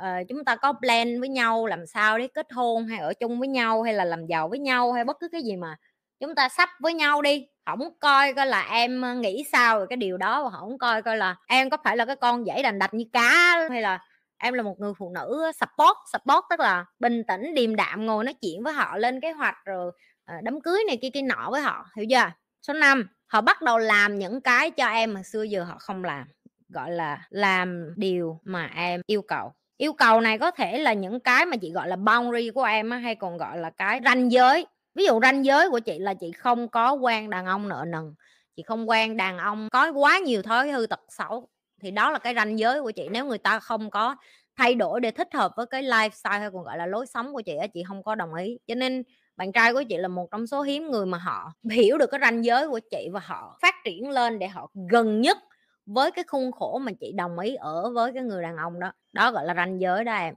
uh, 0.02 0.28
chúng 0.28 0.44
ta 0.44 0.56
có 0.56 0.72
plan 0.72 1.20
với 1.20 1.28
nhau 1.28 1.66
làm 1.66 1.86
sao 1.86 2.18
để 2.18 2.28
kết 2.28 2.52
hôn 2.52 2.86
hay 2.86 2.98
ở 2.98 3.14
chung 3.14 3.38
với 3.38 3.48
nhau 3.48 3.82
hay 3.82 3.94
là 3.94 4.04
làm 4.04 4.26
giàu 4.26 4.48
với 4.48 4.58
nhau 4.58 4.92
hay 4.92 5.04
bất 5.04 5.16
cứ 5.20 5.28
cái 5.28 5.42
gì 5.42 5.56
mà 5.56 5.76
chúng 6.20 6.34
ta 6.34 6.48
sắp 6.48 6.68
với 6.80 6.94
nhau 6.94 7.22
đi. 7.22 7.46
Họ 7.66 7.76
muốn 7.76 7.98
coi 8.00 8.34
coi 8.34 8.46
là 8.46 8.62
em 8.70 9.20
nghĩ 9.20 9.44
sao 9.52 9.80
về 9.80 9.86
cái 9.88 9.96
điều 9.96 10.16
đó 10.16 10.44
và 10.44 10.50
họ 10.50 10.66
muốn 10.66 10.78
coi 10.78 11.02
coi 11.02 11.16
là 11.16 11.36
em 11.46 11.70
có 11.70 11.76
phải 11.84 11.96
là 11.96 12.04
cái 12.04 12.16
con 12.16 12.44
dãy 12.44 12.62
đành 12.62 12.78
đạch 12.78 12.94
như 12.94 13.04
cá 13.12 13.56
hay 13.70 13.82
là 13.82 13.98
em 14.38 14.54
là 14.54 14.62
một 14.62 14.80
người 14.80 14.92
phụ 14.98 15.12
nữ 15.14 15.52
support 15.60 15.96
support 16.12 16.44
tức 16.50 16.60
là 16.60 16.84
bình 16.98 17.22
tĩnh 17.28 17.54
điềm 17.54 17.76
đạm 17.76 18.06
ngồi 18.06 18.24
nói 18.24 18.34
chuyện 18.42 18.62
với 18.62 18.72
họ 18.72 18.96
lên 18.96 19.20
kế 19.20 19.32
hoạch 19.32 19.56
rồi 19.64 19.92
ờ, 20.24 20.34
đám 20.42 20.60
cưới 20.60 20.78
này 20.86 20.98
kia 21.02 21.10
kia 21.14 21.22
nọ 21.22 21.48
với 21.50 21.60
họ. 21.60 21.86
Hiểu 21.96 22.06
chưa? 22.10 22.30
Số 22.62 22.72
5 22.72 23.08
họ 23.26 23.40
bắt 23.40 23.62
đầu 23.62 23.78
làm 23.78 24.18
những 24.18 24.40
cái 24.40 24.70
cho 24.70 24.86
em 24.86 25.14
mà 25.14 25.22
xưa 25.22 25.42
giờ 25.42 25.64
họ 25.64 25.76
không 25.78 26.04
làm 26.04 26.26
gọi 26.68 26.90
là 26.90 27.26
làm 27.30 27.94
điều 27.96 28.40
mà 28.44 28.70
em 28.76 29.00
yêu 29.06 29.22
cầu. 29.22 29.52
Yêu 29.76 29.92
cầu 29.92 30.20
này 30.20 30.38
có 30.38 30.50
thể 30.50 30.78
là 30.78 30.92
những 30.92 31.20
cái 31.20 31.46
mà 31.46 31.56
chị 31.56 31.72
gọi 31.72 31.88
là 31.88 31.96
boundary 31.96 32.50
của 32.50 32.62
em 32.62 32.90
á, 32.90 32.98
hay 32.98 33.14
còn 33.14 33.36
gọi 33.36 33.58
là 33.58 33.70
cái 33.70 34.00
ranh 34.04 34.32
giới. 34.32 34.66
Ví 34.94 35.04
dụ 35.06 35.20
ranh 35.20 35.44
giới 35.44 35.70
của 35.70 35.78
chị 35.78 35.98
là 35.98 36.14
chị 36.14 36.32
không 36.32 36.68
có 36.68 36.92
quen 36.92 37.30
đàn 37.30 37.46
ông 37.46 37.68
nợ 37.68 37.84
nần 37.88 38.14
chị 38.56 38.62
không 38.62 38.88
quen 38.88 39.16
đàn 39.16 39.38
ông 39.38 39.68
có 39.72 39.92
quá 39.92 40.18
nhiều 40.18 40.42
thói 40.42 40.70
hư 40.70 40.86
tật 40.86 41.00
xấu 41.08 41.48
thì 41.82 41.90
đó 41.90 42.10
là 42.10 42.18
cái 42.18 42.34
ranh 42.34 42.58
giới 42.58 42.82
của 42.82 42.90
chị. 42.90 43.08
Nếu 43.10 43.26
người 43.26 43.38
ta 43.38 43.58
không 43.60 43.90
có 43.90 44.16
thay 44.56 44.74
đổi 44.74 45.00
để 45.00 45.10
thích 45.10 45.34
hợp 45.34 45.52
với 45.56 45.66
cái 45.66 45.82
lifestyle 45.82 46.40
hay 46.40 46.50
còn 46.52 46.64
gọi 46.64 46.78
là 46.78 46.86
lối 46.86 47.06
sống 47.06 47.32
của 47.32 47.42
chị 47.42 47.56
á 47.56 47.66
chị 47.66 47.82
không 47.88 48.02
có 48.02 48.14
đồng 48.14 48.34
ý. 48.34 48.58
Cho 48.66 48.74
nên 48.74 49.02
bạn 49.36 49.52
trai 49.52 49.72
của 49.72 49.82
chị 49.82 49.96
là 49.96 50.08
một 50.08 50.31
trong 50.31 50.46
số 50.46 50.62
hiếm 50.62 50.90
người 50.90 51.06
mà 51.06 51.19
họ 51.19 51.52
hiểu 51.70 51.98
được 51.98 52.10
cái 52.10 52.20
ranh 52.20 52.44
giới 52.44 52.69
của 52.69 52.81
chị 52.90 53.08
và 53.12 53.20
họ 53.25 53.58
phát 53.62 53.75
triển 53.84 54.10
lên 54.10 54.38
để 54.38 54.48
họ 54.48 54.70
gần 54.91 55.20
nhất 55.20 55.38
với 55.86 56.10
cái 56.10 56.24
khung 56.29 56.53
khổ 56.53 56.79
mà 56.79 56.93
chị 57.00 57.12
đồng 57.12 57.38
ý 57.38 57.55
ở 57.55 57.91
với 57.91 58.12
cái 58.12 58.22
người 58.22 58.43
đàn 58.43 58.56
ông 58.56 58.81
đó. 58.81 58.93
Đó 59.12 59.31
gọi 59.32 59.44
là 59.46 59.55
ranh 59.55 59.81
giới 59.81 60.05
đó 60.05 60.12
em. 60.12 60.34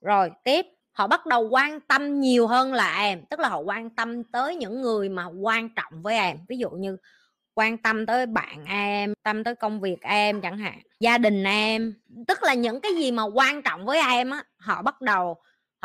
Rồi, 0.00 0.30
tiếp, 0.44 0.66
họ 0.92 1.06
bắt 1.06 1.26
đầu 1.26 1.48
quan 1.48 1.80
tâm 1.80 2.20
nhiều 2.20 2.46
hơn 2.46 2.72
là 2.72 2.98
em, 2.98 3.24
tức 3.30 3.40
là 3.40 3.48
họ 3.48 3.58
quan 3.58 3.90
tâm 3.90 4.24
tới 4.24 4.56
những 4.56 4.80
người 4.80 5.08
mà 5.08 5.26
quan 5.26 5.68
trọng 5.74 6.02
với 6.02 6.16
em. 6.18 6.38
Ví 6.48 6.58
dụ 6.58 6.70
như 6.70 6.96
quan 7.54 7.78
tâm 7.78 8.06
tới 8.06 8.26
bạn 8.26 8.64
em, 8.68 9.14
tâm 9.22 9.44
tới 9.44 9.54
công 9.54 9.80
việc 9.80 10.00
em 10.00 10.40
chẳng 10.40 10.58
hạn, 10.58 10.78
gia 11.00 11.18
đình 11.18 11.44
em, 11.44 11.94
tức 12.28 12.42
là 12.42 12.54
những 12.54 12.80
cái 12.80 12.94
gì 12.94 13.12
mà 13.12 13.22
quan 13.22 13.62
trọng 13.62 13.86
với 13.86 14.00
em 14.00 14.30
á, 14.30 14.44
họ 14.58 14.82
bắt 14.82 15.00
đầu 15.00 15.36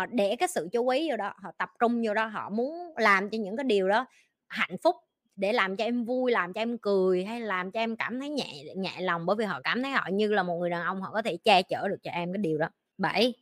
họ 0.01 0.08
để 0.12 0.36
cái 0.36 0.48
sự 0.48 0.70
chú 0.72 0.88
ý 0.88 1.10
vô 1.10 1.17
đó, 1.17 1.34
họ 1.43 1.51
tập 1.58 1.70
trung 1.79 2.01
vô 2.05 2.13
đó, 2.13 2.25
họ 2.25 2.50
muốn 2.50 2.93
làm 2.98 3.29
cho 3.29 3.38
những 3.38 3.58
cái 3.58 3.63
điều 3.63 3.89
đó 3.89 4.05
hạnh 4.48 4.77
phúc 4.84 4.96
để 5.36 5.53
làm 5.53 5.77
cho 5.77 5.84
em 5.84 6.05
vui, 6.05 6.31
làm 6.31 6.53
cho 6.53 6.62
em 6.62 6.77
cười, 6.77 7.25
hay 7.25 7.41
làm 7.41 7.72
cho 7.72 7.79
em 7.79 7.96
cảm 7.96 8.20
thấy 8.20 8.29
nhẹ 8.29 8.63
nhẹ 8.75 8.91
lòng. 9.01 9.25
Bởi 9.25 9.36
vì 9.36 9.46
họ 9.46 9.62
cảm 9.63 9.84
thấy 9.84 9.91
họ 9.91 10.08
như 10.13 10.27
là 10.27 10.43
một 10.43 10.58
người 10.60 10.70
đàn 10.70 10.84
ông, 10.86 11.01
họ 11.01 11.12
có 11.13 11.22
thể 11.22 11.38
che 11.43 11.62
chở 11.63 11.88
được 11.88 11.98
cho 12.03 12.12
em 12.12 12.34
cái 12.34 12.38
điều 12.38 12.58
đó. 12.58 12.67
Bảy, 12.98 13.34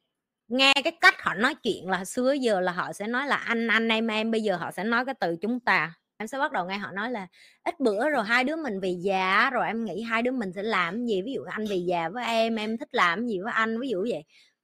nghe 0.48 0.74
cái 0.84 0.94
cách 1.02 1.22
họ 1.22 1.34
nói 1.34 1.56
chuyện 1.56 1.90
là 1.90 2.06
xưa 2.06 2.32
giờ 2.34 2.60
là 2.62 2.72
họ 2.72 2.94
sẽ 2.94 3.08
nói 3.08 3.28
là, 3.28 3.36
anh 3.36 3.68
anh, 3.68 3.88
em 3.90 4.08
em. 4.08 4.32
Bây 4.32 4.42
giờ 4.42 4.56
họ 4.56 4.72
sẽ 4.72 4.84
nói 4.84 5.06
cái 5.06 5.16
từ 5.20 5.36
chúng 5.42 5.60
ta. 5.60 5.94
Em 6.18 6.28
sẽ 6.28 6.38
bắt 6.40 6.52
đầu 6.52 6.66
nghe 6.66 6.78
họ 6.78 6.92
nói 6.92 7.12
là, 7.12 7.28
ít 7.64 7.80
bữa 7.80 8.10
rồi 8.10 8.24
hai 8.26 8.44
đứa 8.44 8.56
mình 8.56 8.80
về 8.80 8.90
già 8.90 9.50
rồi 9.50 9.68
em 9.68 9.86
nghĩ 9.86 10.02
hai 10.02 10.22
đứa 10.22 10.32
mình 10.32 10.54
sẽ 10.54 10.64
làm 10.64 11.06
gì? 11.06 11.22
Ví 11.22 11.34
dụ 11.34 11.44
anh 11.44 11.66
về 11.68 11.76
già 11.76 12.10
với 12.10 12.26
em 12.26 12.56
em 12.56 12.78
thích 12.78 12.90
làm 12.92 13.28
gì 13.28 13.40
với 13.40 13.54
anh? 13.54 13.80
Ví 13.80 13.90
dụ 13.90 14.06
vậy 14.10 14.24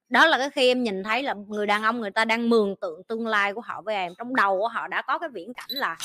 đó 0.09 0.25
là 0.25 0.37
cái 0.37 0.49
khi 0.49 0.67
em 0.67 0.83
nhìn 0.83 1.03
thấy 1.03 1.23
là 1.23 1.33
người 1.33 1.67
đàn 1.67 1.83
ông 1.83 2.01
người 2.01 2.11
ta 2.11 2.25
đang 2.25 2.49
mường 2.49 2.75
tượng 2.75 3.03
tương 3.03 3.27
lai 3.27 3.53
của 3.53 3.61
họ 3.61 3.81
với 3.81 3.95
em 3.95 4.13
trong 4.17 4.35
đầu 4.35 4.59
của 4.59 4.67
họ 4.67 4.87
đã 4.87 5.01
có 5.01 5.19
cái 5.19 5.29
viễn 5.29 5.53
cảnh 5.53 5.69
là 5.69 5.97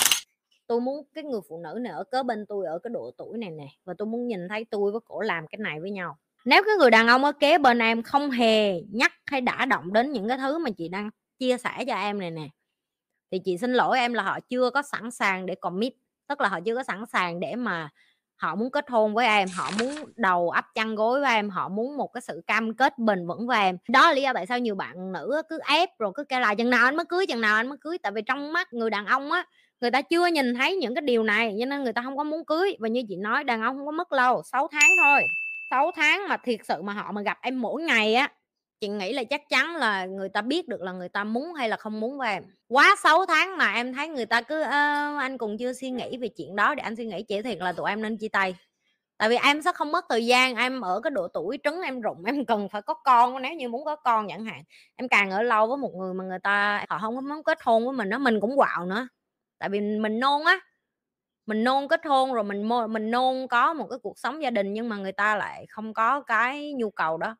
tôi 0.67 0.81
muốn 0.81 1.05
cái 1.13 1.23
người 1.23 1.41
phụ 1.49 1.61
nữ 1.63 1.79
này 1.81 1.93
ở 1.93 2.03
kế 2.03 2.23
bên 2.23 2.45
tôi 2.45 2.65
ở 2.65 2.79
cái 2.79 2.91
độ 2.93 3.11
tuổi 3.17 3.37
này 3.37 3.49
nè, 3.49 3.67
và 3.85 3.93
tôi 3.97 4.05
muốn 4.05 4.27
nhìn 4.27 4.49
thấy 4.49 4.65
tôi 4.65 4.91
với 4.91 5.01
cổ 5.05 5.21
làm 5.21 5.47
cái 5.47 5.59
này 5.59 5.79
với 5.79 5.91
nhau. 5.91 6.17
Nếu 6.45 6.63
cái 6.63 6.75
người 6.79 6.91
đàn 6.91 7.07
ông 7.07 7.23
ở 7.23 7.31
kế 7.31 7.57
bên 7.57 7.79
em 7.79 8.03
không 8.03 8.31
hề 8.31 8.81
nhắc 8.81 9.13
hay 9.25 9.41
đã 9.41 9.65
động 9.65 9.93
đến 9.93 10.11
những 10.11 10.27
cái 10.27 10.37
thứ 10.37 10.57
mà 10.57 10.69
chị 10.77 10.87
đang 10.89 11.09
chia 11.39 11.57
sẻ 11.57 11.85
cho 11.87 11.95
em 11.95 12.19
này 12.19 12.31
nè, 12.31 12.47
thì 13.31 13.39
chị 13.39 13.57
xin 13.57 13.73
lỗi 13.73 13.99
em 13.99 14.13
là 14.13 14.23
họ 14.23 14.39
chưa 14.39 14.69
có 14.69 14.81
sẵn 14.81 15.11
sàng 15.11 15.45
để 15.45 15.55
commit, 15.55 15.93
tức 16.27 16.41
là 16.41 16.49
họ 16.49 16.59
chưa 16.65 16.75
có 16.75 16.83
sẵn 16.83 17.05
sàng 17.05 17.39
để 17.39 17.55
mà 17.55 17.89
họ 18.41 18.55
muốn 18.55 18.71
kết 18.71 18.89
hôn 18.89 19.13
với 19.13 19.27
em, 19.27 19.47
họ 19.55 19.71
muốn 19.79 19.95
đầu 20.15 20.49
ấp 20.49 20.65
chăn 20.75 20.95
gối 20.95 21.21
với 21.21 21.33
em, 21.33 21.49
họ 21.49 21.69
muốn 21.69 21.97
một 21.97 22.07
cái 22.13 22.21
sự 22.21 22.41
cam 22.47 22.73
kết 22.73 22.97
bền 22.97 23.27
vững 23.27 23.47
với 23.47 23.59
em. 23.59 23.77
Đó 23.89 24.07
là 24.07 24.13
lý 24.13 24.21
do 24.21 24.33
tại 24.33 24.45
sao 24.45 24.59
nhiều 24.59 24.75
bạn 24.75 25.11
nữ 25.11 25.41
cứ 25.49 25.59
ép 25.67 25.89
rồi 25.99 26.11
cứ 26.15 26.23
kêu 26.23 26.39
là 26.39 26.55
chừng 26.55 26.69
nào 26.69 26.85
anh 26.85 26.95
mới 26.95 27.05
cưới, 27.05 27.25
chừng 27.25 27.41
nào 27.41 27.55
anh 27.55 27.69
mới 27.69 27.77
cưới. 27.81 27.97
Tại 27.97 28.11
vì 28.11 28.21
trong 28.21 28.53
mắt 28.53 28.73
người 28.73 28.89
đàn 28.89 29.05
ông 29.05 29.31
á, 29.31 29.45
người 29.81 29.91
ta 29.91 30.01
chưa 30.01 30.27
nhìn 30.27 30.55
thấy 30.55 30.75
những 30.75 30.95
cái 30.95 31.01
điều 31.01 31.23
này, 31.23 31.55
cho 31.59 31.65
nên 31.65 31.83
người 31.83 31.93
ta 31.93 32.01
không 32.01 32.17
có 32.17 32.23
muốn 32.23 32.45
cưới. 32.45 32.75
Và 32.79 32.87
như 32.87 33.03
chị 33.09 33.15
nói, 33.15 33.43
đàn 33.43 33.61
ông 33.61 33.77
không 33.77 33.85
có 33.85 33.91
mất 33.91 34.11
lâu 34.11 34.41
6 34.51 34.67
tháng 34.71 34.89
thôi. 35.03 35.21
6 35.69 35.91
tháng 35.95 36.27
mà 36.29 36.37
thiệt 36.37 36.59
sự 36.67 36.81
mà 36.81 36.93
họ 36.93 37.11
mà 37.11 37.21
gặp 37.21 37.37
em 37.41 37.61
mỗi 37.61 37.81
ngày 37.83 38.15
á 38.15 38.29
chị 38.81 38.87
nghĩ 38.87 39.13
là 39.13 39.23
chắc 39.23 39.49
chắn 39.49 39.75
là 39.75 40.05
người 40.05 40.29
ta 40.29 40.41
biết 40.41 40.67
được 40.67 40.81
là 40.81 40.91
người 40.91 41.09
ta 41.09 41.23
muốn 41.23 41.53
hay 41.53 41.69
là 41.69 41.77
không 41.77 41.99
muốn 41.99 42.17
với 42.17 42.29
em. 42.29 42.43
Quá 42.67 42.95
6 43.03 43.25
tháng 43.25 43.57
mà 43.57 43.73
em 43.73 43.93
thấy 43.93 44.07
người 44.07 44.25
ta 44.25 44.41
cứ 44.41 44.61
anh 45.19 45.37
còn 45.37 45.57
chưa 45.57 45.73
suy 45.73 45.89
nghĩ 45.91 46.17
về 46.17 46.27
chuyện 46.27 46.55
đó 46.55 46.75
để 46.75 46.83
anh 46.83 46.95
suy 46.95 47.05
nghĩ 47.05 47.23
chỉ 47.23 47.41
thiệt 47.41 47.57
là 47.57 47.73
tụi 47.73 47.89
em 47.89 48.01
nên 48.01 48.17
chia 48.17 48.29
tay. 48.29 48.55
Tại 49.17 49.29
vì 49.29 49.35
em 49.35 49.61
sẽ 49.61 49.71
không 49.75 49.91
mất 49.91 50.05
thời 50.09 50.25
gian, 50.25 50.55
em 50.55 50.81
ở 50.81 51.01
cái 51.01 51.11
độ 51.11 51.27
tuổi 51.27 51.59
trứng 51.63 51.81
em 51.81 52.01
rụng, 52.01 52.23
em 52.25 52.45
cần 52.45 52.69
phải 52.69 52.81
có 52.81 52.93
con, 52.93 53.41
nếu 53.41 53.53
như 53.53 53.69
muốn 53.69 53.85
có 53.85 53.95
con 53.95 54.27
chẳng 54.29 54.45
hạn. 54.45 54.63
Em 54.95 55.07
càng 55.09 55.31
ở 55.31 55.41
lâu 55.43 55.67
với 55.67 55.77
một 55.77 55.91
người 55.95 56.13
mà 56.13 56.23
người 56.23 56.39
ta, 56.39 56.85
họ 56.89 56.99
không 57.01 57.15
có 57.15 57.21
muốn 57.21 57.43
kết 57.43 57.57
hôn 57.63 57.85
với 57.85 57.93
mình 57.93 58.09
đó 58.09 58.17
mình 58.17 58.39
cũng 58.41 58.57
quạo 58.57 58.85
nữa. 58.85 59.07
Tại 59.59 59.69
vì 59.69 59.79
mình 59.81 60.19
nôn 60.19 60.45
á, 60.45 60.59
mình 61.45 61.63
nôn 61.63 61.87
kết 61.87 62.01
hôn 62.05 62.33
rồi 62.33 62.43
mình 62.43 62.69
mình 62.89 63.11
nôn 63.11 63.47
có 63.49 63.73
một 63.73 63.87
cái 63.89 63.99
cuộc 64.03 64.19
sống 64.19 64.43
gia 64.43 64.49
đình 64.49 64.73
nhưng 64.73 64.89
mà 64.89 64.97
người 64.97 65.11
ta 65.11 65.35
lại 65.35 65.65
không 65.69 65.93
có 65.93 66.21
cái 66.21 66.73
nhu 66.73 66.89
cầu 66.91 67.17
đó 67.17 67.35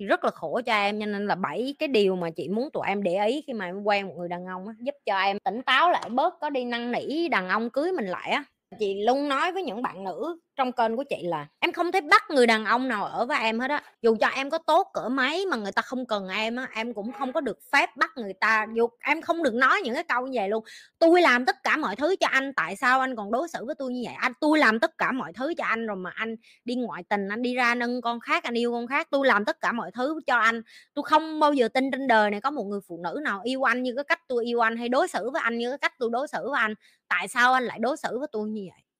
thì 0.00 0.06
rất 0.06 0.24
là 0.24 0.30
khổ 0.30 0.60
cho 0.66 0.72
em 0.72 1.00
cho 1.00 1.06
nên 1.06 1.26
là 1.26 1.34
bảy 1.34 1.74
cái 1.78 1.88
điều 1.88 2.16
mà 2.16 2.30
chị 2.30 2.48
muốn 2.48 2.68
tụi 2.72 2.86
em 2.86 3.02
để 3.02 3.26
ý 3.26 3.42
khi 3.46 3.52
mà 3.52 3.64
em 3.66 3.82
quen 3.82 4.06
một 4.08 4.14
người 4.18 4.28
đàn 4.28 4.46
ông 4.46 4.68
á, 4.68 4.74
giúp 4.80 4.94
cho 5.06 5.18
em 5.18 5.38
tỉnh 5.44 5.62
táo 5.62 5.90
lại 5.90 6.08
bớt 6.10 6.34
có 6.40 6.50
đi 6.50 6.64
năn 6.64 6.92
nỉ 6.92 7.28
đàn 7.28 7.48
ông 7.48 7.70
cưới 7.70 7.92
mình 7.92 8.06
lại 8.06 8.30
á. 8.30 8.44
Chị 8.78 9.04
luôn 9.04 9.28
nói 9.28 9.52
với 9.52 9.62
những 9.62 9.82
bạn 9.82 10.04
nữ 10.04 10.38
trong 10.56 10.72
kênh 10.72 10.96
của 10.96 11.04
chị 11.10 11.16
là 11.22 11.46
em 11.60 11.72
không 11.72 11.92
thể 11.92 12.00
bắt 12.00 12.22
người 12.30 12.46
đàn 12.46 12.64
ông 12.64 12.88
nào 12.88 13.04
ở 13.04 13.26
với 13.26 13.38
em 13.40 13.60
hết 13.60 13.70
á. 13.70 13.82
Dù 14.02 14.16
cho 14.20 14.28
em 14.28 14.50
có 14.50 14.58
tốt 14.58 14.90
cỡ 14.92 15.08
mấy 15.08 15.46
mà 15.46 15.56
người 15.56 15.72
ta 15.72 15.82
không 15.82 16.06
cần 16.06 16.28
em 16.28 16.56
á, 16.56 16.68
em 16.74 16.94
cũng 16.94 17.12
không 17.12 17.32
có 17.32 17.40
được 17.40 17.58
phép 17.72 17.96
bắt 17.96 18.10
người 18.16 18.32
ta. 18.40 18.66
Dù 18.74 18.88
em 19.00 19.22
không 19.22 19.42
được 19.42 19.54
nói 19.54 19.80
những 19.84 19.94
cái 19.94 20.04
câu 20.04 20.26
như 20.26 20.38
vậy 20.40 20.48
luôn. 20.48 20.64
Tôi 20.98 21.22
làm 21.22 21.44
tất 21.44 21.56
cả 21.62 21.76
mọi 21.76 21.96
thứ 21.96 22.16
cho 22.20 22.26
anh, 22.30 22.52
tại 22.54 22.76
sao 22.76 23.00
anh 23.00 23.16
còn 23.16 23.30
đối 23.30 23.48
xử 23.48 23.64
với 23.64 23.74
tôi 23.78 23.92
như 23.92 24.02
vậy? 24.04 24.14
Anh, 24.18 24.32
tôi 24.40 24.58
làm 24.58 24.80
tất 24.80 24.98
cả 24.98 25.12
mọi 25.12 25.32
thứ 25.32 25.54
cho 25.58 25.64
anh 25.64 25.86
rồi 25.86 25.96
mà 25.96 26.10
anh 26.14 26.36
đi 26.64 26.74
ngoại 26.74 27.02
tình, 27.08 27.28
anh 27.28 27.42
đi 27.42 27.54
ra 27.54 27.74
nâng 27.74 28.00
con 28.00 28.20
khác, 28.20 28.44
anh 28.44 28.54
yêu 28.54 28.72
con 28.72 28.86
khác. 28.86 29.08
Tôi 29.10 29.26
làm 29.26 29.44
tất 29.44 29.60
cả 29.60 29.72
mọi 29.72 29.90
thứ 29.94 30.20
cho 30.26 30.36
anh. 30.36 30.62
Tôi 30.94 31.02
không 31.02 31.40
bao 31.40 31.52
giờ 31.52 31.68
tin 31.68 31.90
trên 31.90 32.06
đời 32.06 32.30
này 32.30 32.40
có 32.40 32.50
một 32.50 32.64
người 32.64 32.80
phụ 32.88 33.00
nữ 33.04 33.20
nào 33.24 33.40
yêu 33.44 33.62
anh 33.68 33.82
như 33.82 33.92
cái 33.96 34.04
cách 34.04 34.20
tôi 34.28 34.44
yêu 34.44 34.60
anh 34.60 34.76
hay 34.76 34.88
đối 34.88 35.08
xử 35.08 35.30
với 35.30 35.42
anh 35.44 35.58
như 35.58 35.70
cái 35.70 35.78
cách 35.78 35.92
tôi 35.98 36.10
đối 36.12 36.28
xử 36.28 36.50
với 36.50 36.60
anh. 36.60 36.74
Tại 37.08 37.28
sao 37.28 37.52
anh 37.52 37.64
lại 37.64 37.78
đối 37.78 37.96
xử 37.96 38.18
với 38.18 38.28
tôi 38.32 38.48
như 38.48 38.62
vậy? 38.70 38.93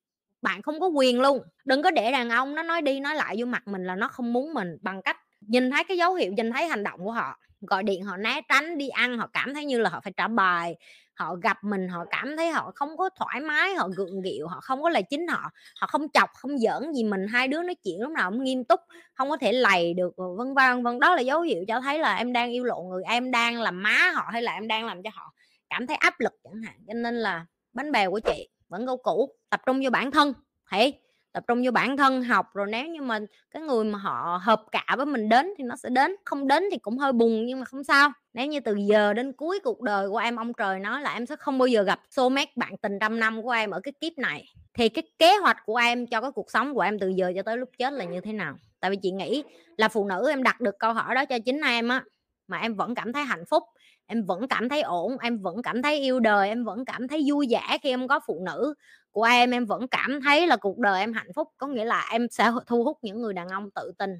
Bạn 0.44 0.62
không 0.62 0.80
có 0.80 0.86
quyền 0.86 1.20
luôn, 1.20 1.42
đừng 1.64 1.82
có 1.82 1.90
để 1.90 2.12
đàn 2.12 2.30
ông 2.30 2.54
nó 2.54 2.62
nói 2.62 2.82
đi 2.82 3.00
nói 3.00 3.14
lại 3.14 3.36
vô 3.38 3.46
mặt 3.46 3.68
mình 3.68 3.84
là 3.84 3.96
nó 3.96 4.08
không 4.08 4.32
muốn 4.32 4.54
mình 4.54 4.76
bằng 4.82 5.02
cách 5.02 5.16
nhìn 5.40 5.70
thấy 5.70 5.84
cái 5.84 5.96
dấu 5.96 6.14
hiệu, 6.14 6.32
nhìn 6.32 6.52
thấy 6.52 6.66
hành 6.68 6.82
động 6.82 7.00
của 7.04 7.12
họ, 7.12 7.38
gọi 7.60 7.82
điện 7.82 8.04
họ 8.04 8.16
né 8.16 8.40
tránh, 8.48 8.78
đi 8.78 8.88
ăn, 8.88 9.18
họ 9.18 9.26
cảm 9.32 9.54
thấy 9.54 9.64
như 9.64 9.78
là 9.78 9.90
họ 9.90 10.00
phải 10.04 10.12
trả 10.16 10.28
bài, 10.28 10.76
họ 11.14 11.34
gặp 11.42 11.64
mình, 11.64 11.88
họ 11.88 12.04
cảm 12.10 12.36
thấy 12.36 12.50
họ 12.50 12.72
không 12.74 12.96
có 12.96 13.10
thoải 13.18 13.40
mái, 13.40 13.74
họ 13.74 13.88
gượng 13.96 14.22
gịu, 14.22 14.46
họ 14.48 14.60
không 14.62 14.82
có 14.82 14.88
là 14.88 15.00
chính 15.00 15.28
họ 15.28 15.50
họ 15.80 15.86
không 15.86 16.08
chọc, 16.14 16.30
không 16.34 16.58
giỡn 16.58 16.92
gì 16.94 17.04
mình, 17.04 17.26
hai 17.28 17.48
đứa 17.48 17.62
nói 17.62 17.74
chuyện 17.84 18.00
lúc 18.00 18.12
nào 18.12 18.30
cũng 18.30 18.44
nghiêm 18.44 18.64
túc, 18.64 18.80
không 19.14 19.30
có 19.30 19.36
thể 19.36 19.52
lầy 19.52 19.94
được 19.94 20.16
ờ, 20.16 20.24
vân 20.38 20.54
vân 20.54 20.82
vân. 20.84 21.00
Đó 21.00 21.14
là 21.14 21.20
dấu 21.20 21.40
hiệu 21.40 21.64
cho 21.68 21.80
thấy 21.80 21.98
là 21.98 22.16
em 22.16 22.32
đang 22.32 22.50
yêu 22.52 22.64
lộn 22.64 22.88
người, 22.88 23.02
em 23.06 23.30
đang 23.30 23.60
làm 23.60 23.82
má 23.82 24.12
họ 24.14 24.24
hay 24.32 24.42
là 24.42 24.52
em 24.54 24.68
đang 24.68 24.86
làm 24.86 25.02
cho 25.02 25.10
họ 25.14 25.32
cảm 25.70 25.86
thấy 25.86 25.96
áp 25.96 26.20
lực 26.20 26.32
chẳng 26.44 26.62
hạn. 26.62 26.74
Cho 26.88 26.94
nên 26.94 27.14
là 27.16 27.46
bánh 27.72 27.92
bèo 27.92 28.10
của 28.10 28.20
chị 28.26 28.48
vẫn 28.74 28.86
câu 28.86 28.96
cũ, 28.96 29.34
tập 29.50 29.60
trung 29.66 29.80
vô 29.84 29.90
bản 29.90 30.10
thân 30.10 30.32
hãy 30.64 30.92
tập 31.32 31.44
trung 31.46 31.62
vô 31.64 31.70
bản 31.70 31.96
thân, 31.96 32.22
học, 32.22 32.46
rồi 32.54 32.66
nếu 32.70 32.86
như 32.86 33.02
mà 33.02 33.18
cái 33.50 33.62
người 33.62 33.84
mà 33.84 33.98
họ 33.98 34.40
hợp 34.42 34.62
cả 34.72 34.84
với 34.96 35.06
mình 35.06 35.28
đến 35.28 35.46
thì 35.58 35.64
nó 35.64 35.76
sẽ 35.76 35.88
đến, 35.88 36.16
không 36.24 36.48
đến 36.48 36.62
thì 36.70 36.78
cũng 36.78 36.98
hơi 36.98 37.12
buồn 37.12 37.46
nhưng 37.46 37.60
mà 37.60 37.64
không 37.64 37.84
sao. 37.84 38.10
Nếu 38.32 38.46
như 38.46 38.60
từ 38.60 38.74
giờ 38.74 39.12
đến 39.12 39.32
cuối 39.32 39.60
cuộc 39.64 39.80
đời 39.80 40.08
của 40.08 40.16
em, 40.16 40.36
ông 40.36 40.52
trời 40.52 40.80
nói 40.80 41.02
là 41.02 41.12
em 41.12 41.26
sẽ 41.26 41.36
không 41.36 41.58
bao 41.58 41.66
giờ 41.66 41.82
gặp 41.82 42.00
soulmate 42.10 42.52
bạn 42.56 42.76
tình 42.82 42.98
trăm 43.00 43.20
năm 43.20 43.42
của 43.42 43.50
em 43.50 43.70
ở 43.70 43.80
cái 43.80 43.92
kiếp 44.00 44.18
này. 44.18 44.44
Thì 44.74 44.88
cái 44.88 45.02
kế 45.18 45.36
hoạch 45.36 45.56
của 45.66 45.76
em 45.76 46.06
cho 46.06 46.20
cái 46.20 46.30
cuộc 46.30 46.50
sống 46.50 46.74
của 46.74 46.80
em 46.80 46.98
từ 46.98 47.08
giờ 47.08 47.32
cho 47.36 47.42
tới 47.42 47.56
lúc 47.56 47.68
chết 47.78 47.92
là 47.92 48.04
như 48.04 48.20
thế 48.20 48.32
nào? 48.32 48.54
Tại 48.80 48.90
vì 48.90 48.96
chị 49.02 49.10
nghĩ 49.10 49.44
là 49.76 49.88
phụ 49.88 50.06
nữ 50.06 50.30
em 50.30 50.42
đặt 50.42 50.60
được 50.60 50.78
câu 50.78 50.92
hỏi 50.92 51.14
đó 51.14 51.24
cho 51.24 51.38
chính 51.44 51.60
em 51.60 51.88
á, 51.88 52.04
mà 52.48 52.58
em 52.58 52.74
vẫn 52.74 52.94
cảm 52.94 53.12
thấy 53.12 53.24
hạnh 53.24 53.44
phúc 53.50 53.62
em 54.06 54.24
vẫn 54.26 54.48
cảm 54.48 54.68
thấy 54.68 54.82
ổn, 54.82 55.16
em 55.22 55.38
vẫn 55.42 55.62
cảm 55.62 55.82
thấy 55.82 55.98
yêu 55.98 56.20
đời, 56.20 56.48
em 56.48 56.64
vẫn 56.64 56.84
cảm 56.84 57.08
thấy 57.08 57.22
vui 57.30 57.46
vẻ 57.50 57.78
khi 57.82 57.88
em 57.90 58.08
có 58.08 58.20
phụ 58.26 58.40
nữ 58.46 58.74
của 59.12 59.22
em 59.22 59.50
em 59.50 59.66
vẫn 59.66 59.88
cảm 59.88 60.20
thấy 60.24 60.46
là 60.46 60.56
cuộc 60.56 60.78
đời 60.78 61.00
em 61.00 61.12
hạnh 61.12 61.28
phúc. 61.36 61.48
Có 61.56 61.66
nghĩa 61.66 61.84
là 61.84 62.08
em 62.10 62.26
sẽ 62.30 62.50
thu 62.66 62.84
hút 62.84 62.98
những 63.02 63.20
người 63.20 63.32
đàn 63.34 63.48
ông 63.48 63.70
tự 63.74 63.92
tin. 63.98 64.10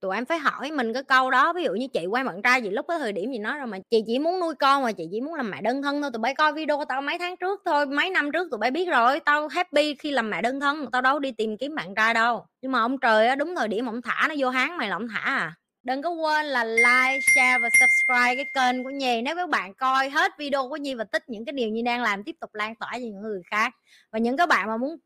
Tụi 0.00 0.14
em 0.16 0.24
phải 0.26 0.38
hỏi 0.38 0.70
mình 0.70 0.92
cái 0.92 1.02
câu 1.02 1.30
đó, 1.30 1.52
ví 1.52 1.64
dụ 1.64 1.72
như 1.74 1.86
chị 1.92 2.06
quen 2.06 2.26
bạn 2.26 2.42
trai 2.42 2.62
gì 2.62 2.70
lúc 2.70 2.86
cái 2.88 2.98
thời 2.98 3.12
điểm 3.12 3.32
gì 3.32 3.38
nói 3.38 3.58
rồi 3.58 3.66
mà, 3.66 3.78
chị 3.90 4.02
chỉ 4.06 4.18
muốn 4.18 4.40
nuôi 4.40 4.54
con 4.54 4.82
mà, 4.82 4.92
chị 4.92 5.04
chỉ 5.12 5.20
muốn 5.20 5.34
làm 5.34 5.50
mẹ 5.50 5.60
đơn 5.62 5.82
thân 5.82 6.02
thôi, 6.02 6.10
tụi 6.12 6.20
bay 6.20 6.34
coi 6.34 6.52
video 6.52 6.76
của 6.78 6.84
tao 6.84 7.02
mấy 7.02 7.18
tháng 7.18 7.36
trước 7.36 7.60
thôi, 7.64 7.86
mấy 7.86 8.10
năm 8.10 8.30
trước 8.32 8.48
tụi 8.50 8.58
bay 8.58 8.70
biết 8.70 8.88
rồi, 8.88 9.20
tao 9.20 9.48
happy 9.48 9.94
khi 9.94 10.10
làm 10.10 10.30
mẹ 10.30 10.42
đơn 10.42 10.60
thân, 10.60 10.86
tao 10.92 11.02
đâu 11.02 11.18
đi 11.18 11.32
tìm 11.32 11.56
kiếm 11.58 11.74
bạn 11.74 11.94
trai 11.94 12.14
đâu. 12.14 12.46
Nhưng 12.62 12.72
mà 12.72 12.80
ông 12.80 12.98
trời 12.98 13.28
á, 13.28 13.34
đúng 13.34 13.54
thời 13.56 13.68
điểm 13.68 13.86
ông 13.86 14.02
thả 14.02 14.26
nó 14.28 14.34
vô 14.38 14.48
háng 14.50 14.76
mày 14.76 14.88
là 14.90 14.96
ông 14.96 15.08
thả 15.08 15.18
à 15.20 15.54
đừng 15.82 16.02
có 16.02 16.10
quên 16.10 16.46
là 16.46 16.64
like, 16.64 17.20
share 17.34 17.58
và 17.58 17.68
subscribe 17.80 18.44
cái 18.44 18.46
kênh 18.54 18.84
của 18.84 18.90
nhi. 18.90 19.22
Nếu 19.22 19.36
các 19.36 19.48
bạn 19.48 19.74
coi 19.74 20.10
hết 20.10 20.32
video 20.38 20.68
của 20.68 20.76
nhi 20.76 20.94
và 20.94 21.04
thích 21.12 21.24
những 21.28 21.44
cái 21.44 21.52
điều 21.52 21.68
nhi 21.68 21.82
đang 21.82 22.02
làm, 22.02 22.24
tiếp 22.24 22.36
tục 22.40 22.54
lan 22.54 22.74
tỏa 22.74 22.90
cho 22.92 22.98
những 22.98 23.22
người 23.22 23.40
khác. 23.50 23.74
Và 24.12 24.18
những 24.18 24.36
các 24.36 24.48
bạn 24.48 24.68
mà 24.68 24.76
muốn 24.76 24.96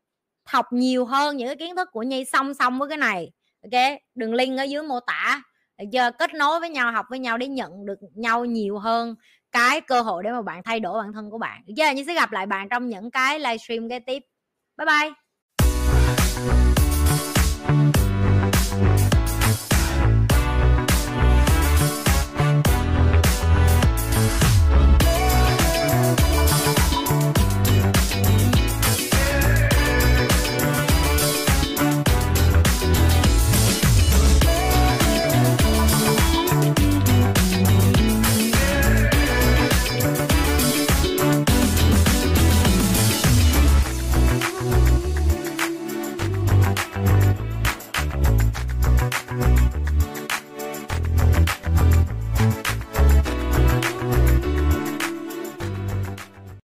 học 0.45 0.65
nhiều 0.71 1.05
hơn 1.05 1.37
những 1.37 1.47
cái 1.47 1.55
kiến 1.55 1.75
thức 1.75 1.89
của 1.91 2.03
nhi 2.03 2.25
song 2.25 2.53
song 2.53 2.79
với 2.79 2.89
cái 2.89 2.97
này, 2.97 3.31
ok? 3.63 3.99
Đường 4.15 4.33
link 4.33 4.59
ở 4.59 4.63
dưới 4.63 4.83
mô 4.83 4.99
tả. 4.99 5.41
Giờ 5.91 6.11
kết 6.11 6.33
nối 6.33 6.59
với 6.59 6.69
nhau, 6.69 6.91
học 6.91 7.05
với 7.09 7.19
nhau 7.19 7.37
để 7.37 7.47
nhận 7.47 7.85
được 7.85 7.99
nhau 8.15 8.45
nhiều 8.45 8.79
hơn 8.79 9.15
cái 9.51 9.81
cơ 9.81 10.01
hội 10.01 10.23
để 10.23 10.31
mà 10.31 10.41
bạn 10.41 10.63
thay 10.63 10.79
đổi 10.79 11.01
bản 11.01 11.13
thân 11.13 11.31
của 11.31 11.37
bạn. 11.37 11.61
Giờ 11.67 11.91
như 11.91 12.03
sẽ 12.07 12.13
gặp 12.13 12.31
lại 12.31 12.45
bạn 12.45 12.69
trong 12.69 12.89
những 12.89 13.11
cái 13.11 13.39
livestream 13.39 13.89
kế 13.89 13.99
tiếp. 13.99 14.23
Bye 14.77 14.85
bye! 14.85 15.11